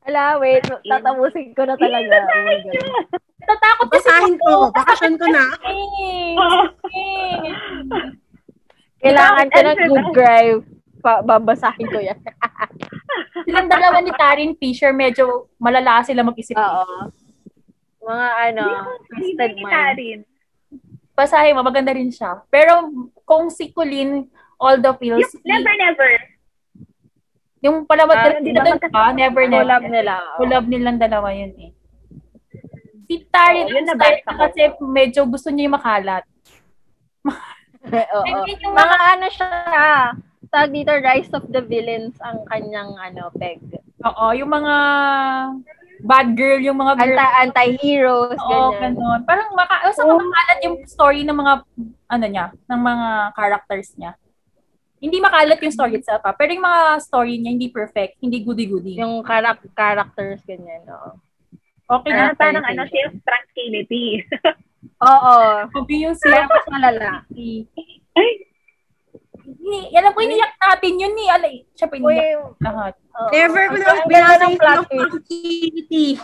Ala, 0.08 0.40
wait, 0.40 0.64
tatapusin 0.64 1.52
ko 1.52 1.64
na 1.68 1.76
talaga. 1.76 2.16
Oh 2.24 2.44
my 2.44 2.58
God. 2.64 3.20
Natatakot 3.40 3.86
kasi 3.88 4.08
Basahin 4.08 4.36
ko. 4.36 4.52
Bakasyon 4.72 5.14
ko 5.16 5.26
na. 5.28 5.44
Kailangan 9.00 9.46
ko 9.48 9.58
ng 9.60 9.68
Answer 9.68 9.88
good 9.88 10.04
na. 10.08 10.12
drive. 10.12 10.60
Pa 11.00 11.24
babasahin 11.24 11.88
ko 11.88 11.98
yan. 12.00 12.20
Silang 13.48 13.72
dalawa 13.72 14.04
ni 14.04 14.12
Taryn 14.12 14.52
Fisher, 14.60 14.92
medyo 14.92 15.48
malala 15.56 16.04
sila 16.04 16.20
mag-isip. 16.20 16.52
Oo. 16.56 17.08
Mga 18.04 18.28
ano, 18.52 18.64
twisted 19.08 19.56
Hindi 19.56 19.64
mind. 19.64 20.22
Basahin 21.16 21.56
mo, 21.56 21.64
maganda 21.64 21.92
rin 21.96 22.12
siya. 22.12 22.44
Pero 22.52 22.88
kung 23.24 23.48
si 23.48 23.72
Colleen, 23.72 24.28
all 24.60 24.76
the 24.76 24.92
feels, 25.00 25.24
Yung 25.24 25.42
never, 25.42 25.72
never. 25.74 26.10
yung 27.60 27.76
pala 27.84 28.04
Ah, 28.08 28.36
uh, 28.36 28.40
di 28.40 28.52
ba 28.52 28.76
pa, 28.88 29.12
never, 29.12 29.44
never. 29.48 29.64
Collab 29.64 29.84
nila. 29.84 30.14
Collab 30.36 30.64
nilang 30.68 30.96
dalawa 31.00 31.28
yun 31.32 31.52
eh. 31.60 31.70
Si 33.04 33.26
Taryn, 33.26 33.66
Oo, 33.66 33.74
yun 33.74 33.88
ko. 33.90 34.32
kasi 34.38 34.60
medyo 34.80 35.26
gusto 35.26 35.50
niya 35.50 35.66
yung 35.66 35.76
makalat. 35.76 36.24
Oo. 37.84 38.18
Hindi 38.22 38.52
yung 38.60 38.76
Mga 38.76 38.96
ano 39.16 39.26
siya, 39.28 39.48
tag 40.48 40.70
dito, 40.72 40.92
Rise 40.94 41.32
of 41.32 41.44
the 41.52 41.60
Villains 41.64 42.16
ang 42.20 42.44
kanyang 42.46 42.94
ano, 42.96 43.28
peg. 43.34 43.60
Oo, 44.06 44.32
yung 44.32 44.48
mga 44.48 44.74
bad 46.00 46.28
girl, 46.32 46.60
yung 46.64 46.80
mga 46.80 46.96
girl. 46.96 47.18
Anti, 47.18 47.36
anti-heroes, 47.44 48.40
Oo, 48.40 48.72
ganyan. 48.72 48.96
ganun. 48.96 49.20
Parang 49.28 49.52
maka, 49.52 49.84
basta 49.84 50.00
makalat 50.06 50.58
yung 50.64 50.76
story 50.88 51.28
ng 51.28 51.36
mga, 51.36 51.52
ano 52.08 52.24
niya, 52.24 52.46
ng 52.56 52.80
mga 52.80 53.08
characters 53.36 53.92
niya. 54.00 54.16
Hindi 55.00 55.16
makalat 55.16 55.58
yung 55.58 55.72
story 55.72 55.96
itself, 55.96 56.20
ha? 56.20 56.30
pero 56.30 56.52
yung 56.52 56.62
mga 56.62 56.82
story 57.00 57.34
niya 57.34 57.50
hindi 57.50 57.68
perfect, 57.68 58.20
hindi 58.20 58.44
goody-goody. 58.44 59.00
Yung 59.00 59.24
karak- 59.24 59.64
characters, 59.72 60.44
ganyan. 60.44 60.84
Oo. 60.86 61.16
Okay 61.90 62.12
Ah, 62.12 62.30
na. 62.30 62.36
parang 62.36 62.62
ano, 62.62 62.84
siya 62.84 63.08
yung 63.08 63.16
tranquility. 63.18 64.20
Oo. 65.02 65.36
Sabi 65.66 65.94
yung 66.00 66.14
siya. 66.14 66.44
mas 66.44 66.66
malala. 66.68 67.24
Ay, 68.12 68.30
Hindi, 69.40 69.92
alam 69.92 70.12
ko, 70.12 70.20
iniyak 70.20 70.54
natin 70.54 70.92
yun 70.94 71.12
ni 71.12 71.24
Alay. 71.26 71.56
Siya 71.72 71.88
pa 71.88 71.96
Uy, 71.96 72.12
iniyak 72.12 72.54
lahat. 72.60 72.94
Never 73.32 73.64
ko 73.66 73.76
na 73.76 74.04
binasa 74.04 74.36
ng 74.38 74.46
yung 74.46 74.56
plot 74.56 74.86
twist. 74.86 76.20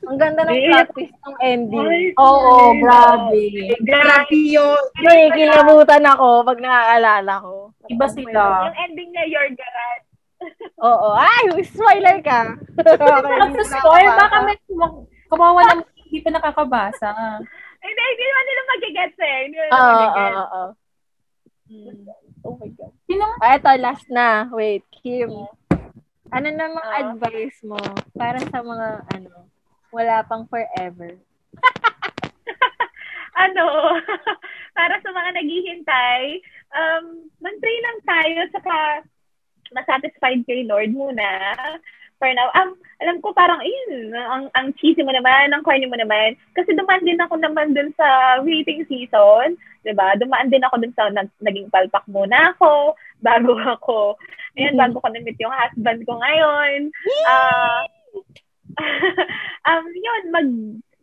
Ang 0.00 0.18
ganda 0.18 0.42
ng 0.42 0.58
twist 0.90 1.14
ng 1.14 1.36
ending. 1.40 2.14
Oo, 2.16 2.74
grabe. 2.80 3.38
Grabe 3.80 4.36
yun. 4.36 4.80
Nakikilabutan 4.98 6.04
ako 6.08 6.42
pag 6.42 6.58
nakaalala 6.58 7.34
ko. 7.38 7.54
Iba 7.86 8.06
sila. 8.08 8.66
Yung 8.66 8.78
ending 8.80 9.10
niya, 9.12 9.24
your 9.28 9.48
garage. 9.52 10.06
Oo. 10.80 11.08
Ay, 11.14 11.62
spoiler 11.62 12.18
ka. 12.24 12.56
okay, 12.80 13.36
na 13.38 13.62
spoil, 13.62 14.08
ako 14.08 14.18
baka 14.18 14.36
may 14.42 14.56
kawawa 15.28 15.60
naman 15.68 15.86
hindi 16.00 16.18
pa 16.24 16.30
nakakabasa. 16.32 17.10
Hindi, 17.80 18.00
hindi 18.02 18.24
naman 18.24 18.44
nila 18.44 18.62
magigets 18.66 19.18
eh. 19.20 19.36
Hindi 19.46 19.56
nila 19.56 19.70
Oo, 19.70 19.78
oo, 19.78 19.92
magigets. 19.94 20.36
oo. 20.36 20.62
Hmm. 21.70 22.02
Oh 22.40 22.56
my 22.56 22.70
God. 22.74 22.92
Sino? 23.06 23.24
Ah, 23.38 23.54
ito, 23.54 23.70
last 23.78 24.06
na. 24.10 24.48
Wait, 24.50 24.82
Kim. 24.90 25.28
Ano 26.30 26.48
namang 26.48 26.88
Ah. 26.88 26.98
advice 27.04 27.60
mo 27.62 27.78
para 28.16 28.38
sa 28.40 28.58
mga, 28.60 28.86
ano, 29.12 29.50
wala 29.90 30.22
pang 30.26 30.46
forever? 30.46 31.14
ano, 33.44 33.66
para 34.76 34.94
sa 35.02 35.10
mga 35.10 35.30
naghihintay, 35.38 36.22
um, 36.74 37.04
mag-pray 37.42 37.78
lang 37.82 37.98
tayo 38.06 38.38
saka 38.54 38.76
masatisfied 39.70 40.42
kay 40.46 40.66
Lord 40.66 40.90
muna. 40.94 41.54
For 42.20 42.28
now, 42.36 42.52
um, 42.52 42.76
alam 43.00 43.16
ko 43.24 43.32
parang, 43.32 43.64
yun, 43.64 44.12
ang, 44.12 44.52
ang 44.52 44.76
cheesy 44.76 45.00
mo 45.00 45.08
naman, 45.08 45.56
ang 45.56 45.64
corny 45.64 45.88
mo 45.88 45.96
naman. 45.96 46.36
Kasi 46.52 46.76
dumaan 46.76 47.06
din 47.06 47.16
ako 47.16 47.40
naman 47.40 47.72
dun 47.72 47.94
sa 47.96 48.38
waiting 48.44 48.84
season. 48.90 49.56
'di 49.80 49.96
ba 49.96 50.12
Dumaan 50.20 50.52
din 50.52 50.60
ako 50.60 50.84
dun 50.84 50.92
sa 50.92 51.08
nag, 51.08 51.28
naging 51.40 51.72
palpak 51.72 52.04
muna 52.04 52.52
ako, 52.52 52.92
bago 53.24 53.56
ako, 53.56 54.20
ayan, 54.56 54.76
Mhm. 54.76 54.80
bago 54.80 54.96
ko 55.00 55.08
na-meet 55.08 55.40
yung 55.40 55.52
husband 55.52 56.04
ko 56.04 56.20
ngayon. 56.20 56.92
Ah, 57.28 57.84
um, 59.68 59.84
yun, 59.90 60.22
mag, 60.30 60.48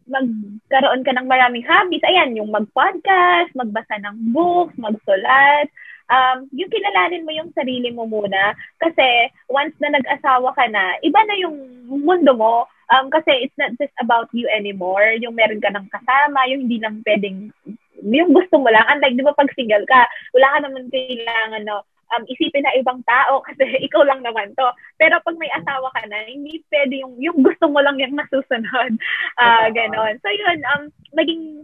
magkaroon 0.07 1.03
ka 1.03 1.11
ng 1.15 1.27
maraming 1.27 1.65
hobbies. 1.67 2.03
Ayan, 2.07 2.35
yung 2.39 2.51
mag-podcast, 2.51 3.51
magbasa 3.53 3.99
ng 3.99 4.31
books, 4.31 4.75
magsulat. 4.79 5.67
Um, 6.07 6.47
yung 6.55 6.71
kilalanin 6.71 7.27
mo 7.27 7.35
yung 7.35 7.51
sarili 7.51 7.91
mo 7.91 8.07
muna. 8.07 8.55
Kasi 8.79 9.31
once 9.51 9.75
na 9.83 9.99
nag-asawa 9.99 10.55
ka 10.55 10.65
na, 10.71 10.95
iba 11.03 11.19
na 11.27 11.35
yung 11.35 11.55
mundo 11.87 12.31
mo. 12.33 12.67
Um, 12.87 13.11
kasi 13.11 13.43
it's 13.43 13.57
not 13.59 13.75
just 13.75 13.91
about 13.99 14.31
you 14.31 14.47
anymore. 14.47 15.11
Yung 15.19 15.35
meron 15.35 15.59
ka 15.59 15.67
ng 15.75 15.91
kasama, 15.91 16.47
yung 16.47 16.67
hindi 16.67 16.79
lang 16.79 17.03
pwedeng, 17.03 17.51
yung 17.99 18.31
gusto 18.31 18.63
mo 18.63 18.71
lang. 18.71 18.87
Unlike, 18.87 19.15
di 19.19 19.27
ba 19.27 19.35
pag 19.35 19.51
single 19.59 19.83
ka, 19.83 20.07
wala 20.31 20.47
ka 20.55 20.57
naman 20.63 20.87
kailangan, 20.87 21.67
no, 21.67 21.83
um, 22.15 22.23
isipin 22.27 22.63
na 22.63 22.75
ibang 22.79 23.01
tao 23.03 23.41
kasi 23.47 23.63
ikaw 23.83 24.03
lang 24.05 24.23
naman 24.23 24.53
to. 24.55 24.67
Pero 24.95 25.19
pag 25.23 25.35
may 25.35 25.51
asawa 25.51 25.91
ka 25.91 26.03
na, 26.07 26.27
hindi 26.27 26.63
pwede 26.71 27.03
yung, 27.03 27.15
yung 27.19 27.39
gusto 27.43 27.67
mo 27.67 27.79
lang 27.83 27.99
yung 27.99 28.15
nasusunod. 28.15 28.93
Ah, 29.37 29.69
ganon. 29.69 30.17
So 30.25 30.33
yun, 30.33 30.65
um, 30.65 30.89
maging, 31.13 31.61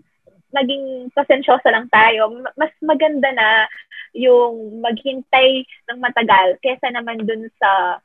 maging 0.54 1.10
pasensyosa 1.18 1.74
lang 1.74 1.90
tayo. 1.90 2.30
Mas 2.54 2.70
maganda 2.86 3.34
na 3.34 3.66
yung 4.14 4.78
maghintay 4.78 5.66
ng 5.90 5.98
matagal 5.98 6.62
kesa 6.62 6.94
naman 6.94 7.26
dun 7.26 7.50
sa 7.58 7.98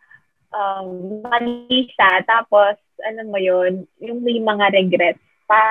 um, 0.57 1.21
mali 1.21 1.85
siya. 1.93 2.25
Tapos, 2.25 2.81
ano 3.05 3.29
mo 3.29 3.37
yun, 3.37 3.85
yung 4.01 4.25
may 4.25 4.41
mga 4.41 4.73
regrets 4.73 5.23
pa, 5.45 5.63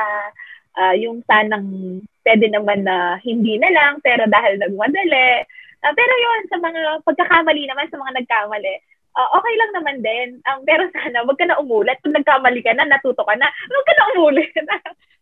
ah, 0.78 0.94
yung 0.94 1.26
sanang 1.26 2.02
pwede 2.22 2.52
naman 2.52 2.86
na 2.86 3.18
hindi 3.24 3.58
na 3.58 3.72
lang, 3.72 4.04
pero 4.04 4.30
dahil 4.30 4.62
nagmadali, 4.62 5.48
Ah, 5.86 5.94
pero 5.94 6.14
yun, 6.14 6.42
sa 6.50 6.58
mga 6.58 6.82
pagkakamali 7.06 7.64
naman, 7.70 7.88
sa 7.90 7.98
mga 8.02 8.24
nagkamali, 8.24 8.76
ah, 9.18 9.30
okay 9.38 9.54
lang 9.58 9.72
naman 9.78 9.98
din. 10.02 10.30
Um, 10.46 10.62
pero 10.66 10.90
sana, 10.94 11.26
wag 11.26 11.38
ka 11.38 11.46
na 11.46 11.60
umulit. 11.62 11.98
Kung 12.02 12.14
nagkamali 12.18 12.62
ka 12.66 12.74
na, 12.74 12.86
natuto 12.86 13.22
ka 13.22 13.36
na, 13.38 13.50
wag 13.50 13.88
ka 13.88 13.94
na 13.98 14.08
umulit. 14.18 14.52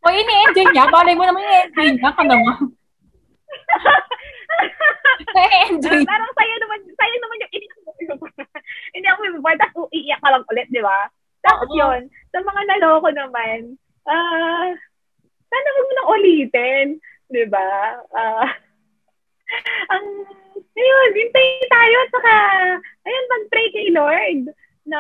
O, 0.05 0.13
ini-enjoy 0.13 0.69
niya. 0.69 0.85
Balay 0.93 1.17
mo 1.17 1.25
naman 1.25 1.41
i-enjoy 1.41 1.97
niya 1.97 2.13
ka 2.13 2.21
naman. 2.21 2.77
Na-enjoy. 5.33 5.97
Ah, 6.05 6.09
parang 6.13 6.31
sayo 6.37 6.55
naman, 6.61 6.79
sayo 6.93 7.15
naman 7.17 7.41
yung 7.41 7.51
hindi 7.55 7.67
ako 8.13 8.25
hindi 8.95 9.07
ako 9.09 9.19
may 9.43 9.57
tapos 9.57 9.89
uiiyak 9.91 10.21
ka 10.21 10.29
lang 10.31 10.45
ulit, 10.47 10.67
di 10.71 10.81
ba? 10.81 11.09
Tapos 11.45 11.69
Oo. 11.69 11.77
yun, 11.77 12.01
sa 12.31 12.39
mga 12.41 12.61
naloko 12.69 13.09
naman, 13.11 13.77
ah, 14.07 14.69
sana 15.49 15.67
wag 15.75 15.85
mo 15.85 15.93
nang 15.93 16.11
ulitin, 16.15 16.87
di 17.29 17.43
ba? 17.49 17.99
Ah, 18.15 18.49
ang, 19.93 20.05
ayun, 20.76 21.09
hintayin 21.15 21.67
tayo, 21.71 21.95
at 21.97 22.09
saka, 22.11 22.34
ayun, 23.07 23.26
mag-pray 23.32 23.67
kay 23.71 23.88
Lord 23.95 24.41
na 24.86 24.99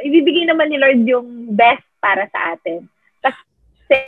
ibibigay 0.00 0.48
naman 0.48 0.72
ni 0.72 0.78
Lord 0.80 1.02
yung 1.04 1.52
best 1.52 1.84
para 2.00 2.24
sa 2.32 2.56
atin. 2.56 2.88
Kasi, 3.20 4.00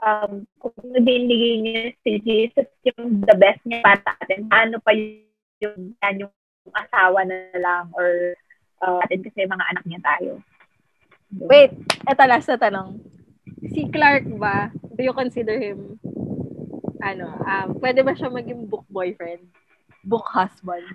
um, 0.00 0.48
kung 0.56 0.74
binigay 1.04 1.60
niya 1.60 1.82
si 2.00 2.10
Jesus 2.24 2.68
yung 2.88 3.20
the 3.26 3.36
best 3.36 3.60
niya 3.68 3.84
para 3.84 4.00
sa 4.00 4.16
atin, 4.24 4.48
paano 4.48 4.80
pa 4.80 4.96
yung, 4.96 5.92
yan 6.00 6.24
yung 6.24 6.34
asawa 6.72 7.26
na 7.26 7.52
lang 7.58 7.92
or 7.92 8.32
uh, 8.80 8.98
atin 9.04 9.20
kasi 9.24 9.44
mga 9.44 9.68
anak 9.76 9.84
niya 9.84 10.00
tayo. 10.00 10.40
Wait, 11.30 11.70
eto 12.08 12.24
last 12.26 12.48
na 12.50 12.58
tanong. 12.58 12.98
Si 13.70 13.86
Clark 13.92 14.26
ba, 14.40 14.72
do 14.96 15.04
you 15.04 15.14
consider 15.14 15.60
him, 15.60 16.00
ano, 17.00 17.28
um, 17.44 17.68
pwede 17.80 18.04
ba 18.04 18.12
siya 18.16 18.32
maging 18.32 18.68
book 18.68 18.84
boyfriend? 18.92 19.44
Book 20.08 20.24
husband? 20.32 20.86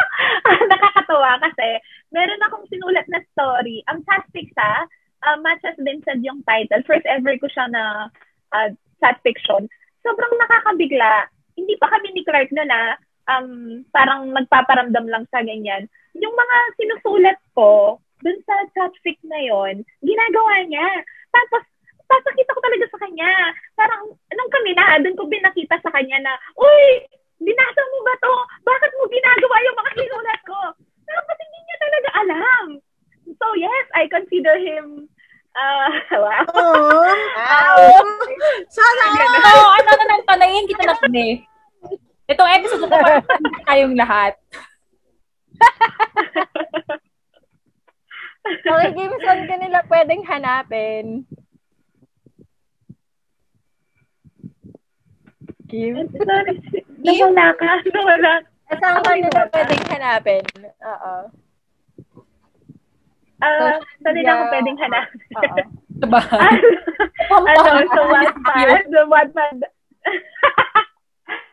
Nakakatawa 0.70 1.42
kasi 1.42 1.82
meron 2.14 2.44
akong 2.46 2.66
sinulat 2.70 3.06
na 3.10 3.22
story. 3.34 3.82
Ang 3.90 4.02
tastic 4.06 4.50
sa 4.54 4.86
uh, 5.26 5.36
Match 5.42 5.62
Has 5.66 5.78
Been 5.82 6.02
Said 6.06 6.22
yung 6.22 6.42
title. 6.46 6.82
First 6.86 7.06
ever 7.06 7.34
ko 7.38 7.46
siya 7.50 7.66
na 7.70 7.82
uh, 8.54 8.68
chat 9.02 9.18
fiction. 9.26 9.66
Sobrang 10.02 10.34
nakakabigla. 10.38 11.26
Hindi 11.58 11.74
pa 11.78 11.90
kami 11.90 12.14
ni 12.14 12.22
Clark 12.22 12.50
na 12.54 12.64
na 12.66 12.80
um, 13.28 13.82
parang 13.90 14.30
nagpaparamdam 14.30 15.06
lang 15.06 15.24
sa 15.30 15.42
ganyan. 15.42 15.86
Yung 16.18 16.34
mga 16.34 16.56
sinusulat 16.78 17.38
ko 17.54 17.98
dun 18.22 18.38
sa 18.42 18.54
chat 18.74 18.92
fic 19.06 19.18
na 19.26 19.38
yon 19.38 19.86
ginagawa 20.02 20.66
niya. 20.66 20.88
Tapos, 21.30 21.62
papakita 22.08 22.56
ko 22.56 22.60
talaga 22.64 22.86
sa 22.88 22.98
kanya. 23.04 23.30
Parang, 23.76 24.02
nung 24.08 24.50
kami 24.50 24.72
na, 24.72 24.98
dun 24.98 25.14
ko 25.14 25.28
binakita 25.28 25.76
sa 25.78 25.92
kanya 25.92 26.18
na, 26.24 26.32
Uy, 26.56 27.04
binasa 27.38 27.80
mo 27.92 27.98
ba 28.02 28.14
to? 28.18 28.34
Bakit 28.64 28.90
mo 28.96 29.04
ginagawa 29.06 29.56
yung 29.62 29.78
mga 29.78 29.92
sinulat 29.94 30.40
ko? 30.42 30.58
Pero 31.04 31.20
kasi 31.28 31.42
hindi 31.44 31.60
niya 31.62 31.78
talaga 31.78 32.08
alam. 32.24 32.64
So 33.38 33.46
yes, 33.54 33.86
I 33.94 34.08
consider 34.08 34.56
him, 34.56 35.06
uh, 35.52 35.90
wow. 36.24 36.44
Oh. 36.56 37.12
Ah, 37.36 37.76
Sana 38.72 39.04
So, 39.14 39.62
ano 39.78 39.90
na 39.92 40.04
nang 40.08 40.24
tanayin 40.26 40.66
kita 40.66 40.84
na 40.88 40.96
kami. 40.96 41.44
Itong 42.28 42.50
episode 42.60 42.82
na 42.84 42.92
parang 42.92 43.24
tayong 43.64 43.94
lahat. 43.96 44.34
Okay, 48.48 48.90
Kim, 48.96 49.12
saan 49.20 49.44
ka 49.44 49.60
nila 49.60 49.84
pwedeng 49.92 50.24
hanapin? 50.24 51.28
Kim? 55.68 55.94
Nawala 56.98 57.46
ka, 57.54 57.70
nawala. 57.92 58.32
Saan 58.68 59.00
ka 59.00 59.12
nila 59.14 59.42
pwedeng 59.48 59.84
hanapin? 59.92 60.44
Oo. 60.64 61.14
Ah, 63.38 63.78
Social 63.78 64.02
saan 64.02 64.14
media. 64.18 64.32
ako 64.34 64.44
pwedeng 64.50 64.78
hanapin? 64.80 65.20
Oo. 65.36 65.56
Diba? 65.98 66.20
ano, 67.28 67.80
sa 67.90 68.02
Wattpad, 68.06 68.82
sa 68.86 69.02
Wattpad. 69.06 69.56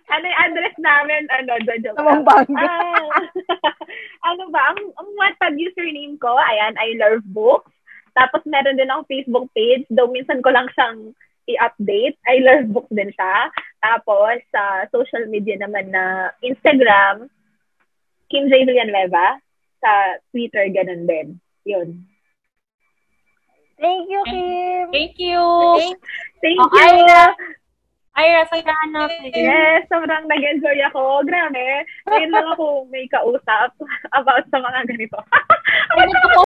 ano 0.08 0.24
yung 0.24 0.42
address 0.42 0.76
namin? 0.78 1.22
Ano, 1.30 1.52
jojo. 1.62 1.90
Sa 1.94 2.04
Pampanga. 2.04 2.62
Ah, 2.62 3.06
ano 4.32 4.44
ba? 4.50 4.62
Ang, 4.72 4.80
ang 4.96 5.10
Wattpad 5.14 5.54
username 5.56 6.16
ko, 6.18 6.32
ayan, 6.36 6.76
I 6.78 6.96
love 6.96 7.24
books. 7.32 7.72
Tapos 8.16 8.42
meron 8.48 8.80
din 8.80 8.88
akong 8.88 9.12
Facebook 9.12 9.48
page, 9.52 9.84
though 9.92 10.08
minsan 10.08 10.40
ko 10.40 10.48
lang 10.50 10.72
siyang 10.72 11.12
i-update. 11.46 12.16
I 12.26 12.40
love 12.42 12.72
books 12.72 12.90
din 12.90 13.12
siya. 13.12 13.52
Tapos 13.86 14.42
sa 14.50 14.90
social 14.90 15.30
media 15.30 15.62
naman 15.62 15.94
na 15.94 16.34
Instagram, 16.42 17.30
Kim 18.34 18.50
J. 18.50 18.66
Villanueva. 18.66 19.38
Sa 19.78 19.92
Twitter, 20.34 20.66
ganun 20.74 21.06
din. 21.06 21.28
Yun. 21.70 21.90
Thank 23.78 24.10
you, 24.10 24.22
Kim. 24.26 24.86
Thank 24.90 25.22
you. 25.22 25.44
Thank 26.42 26.58
Oh, 26.58 26.70
you! 26.74 27.06
Ira. 27.06 27.24
Ira, 28.16 28.42
sa 28.48 28.58
hanapin. 28.64 29.36
Yes, 29.36 29.86
sobrang 29.92 30.26
nag-enjoy 30.26 30.80
ako. 30.90 31.22
Grabe. 31.28 31.84
Ngayon 32.08 32.32
lang 32.32 32.48
ako 32.56 32.88
may 32.90 33.06
kausap 33.12 33.76
about 34.18 34.48
sa 34.50 34.58
mga 34.58 34.88
ganito. 34.90 35.20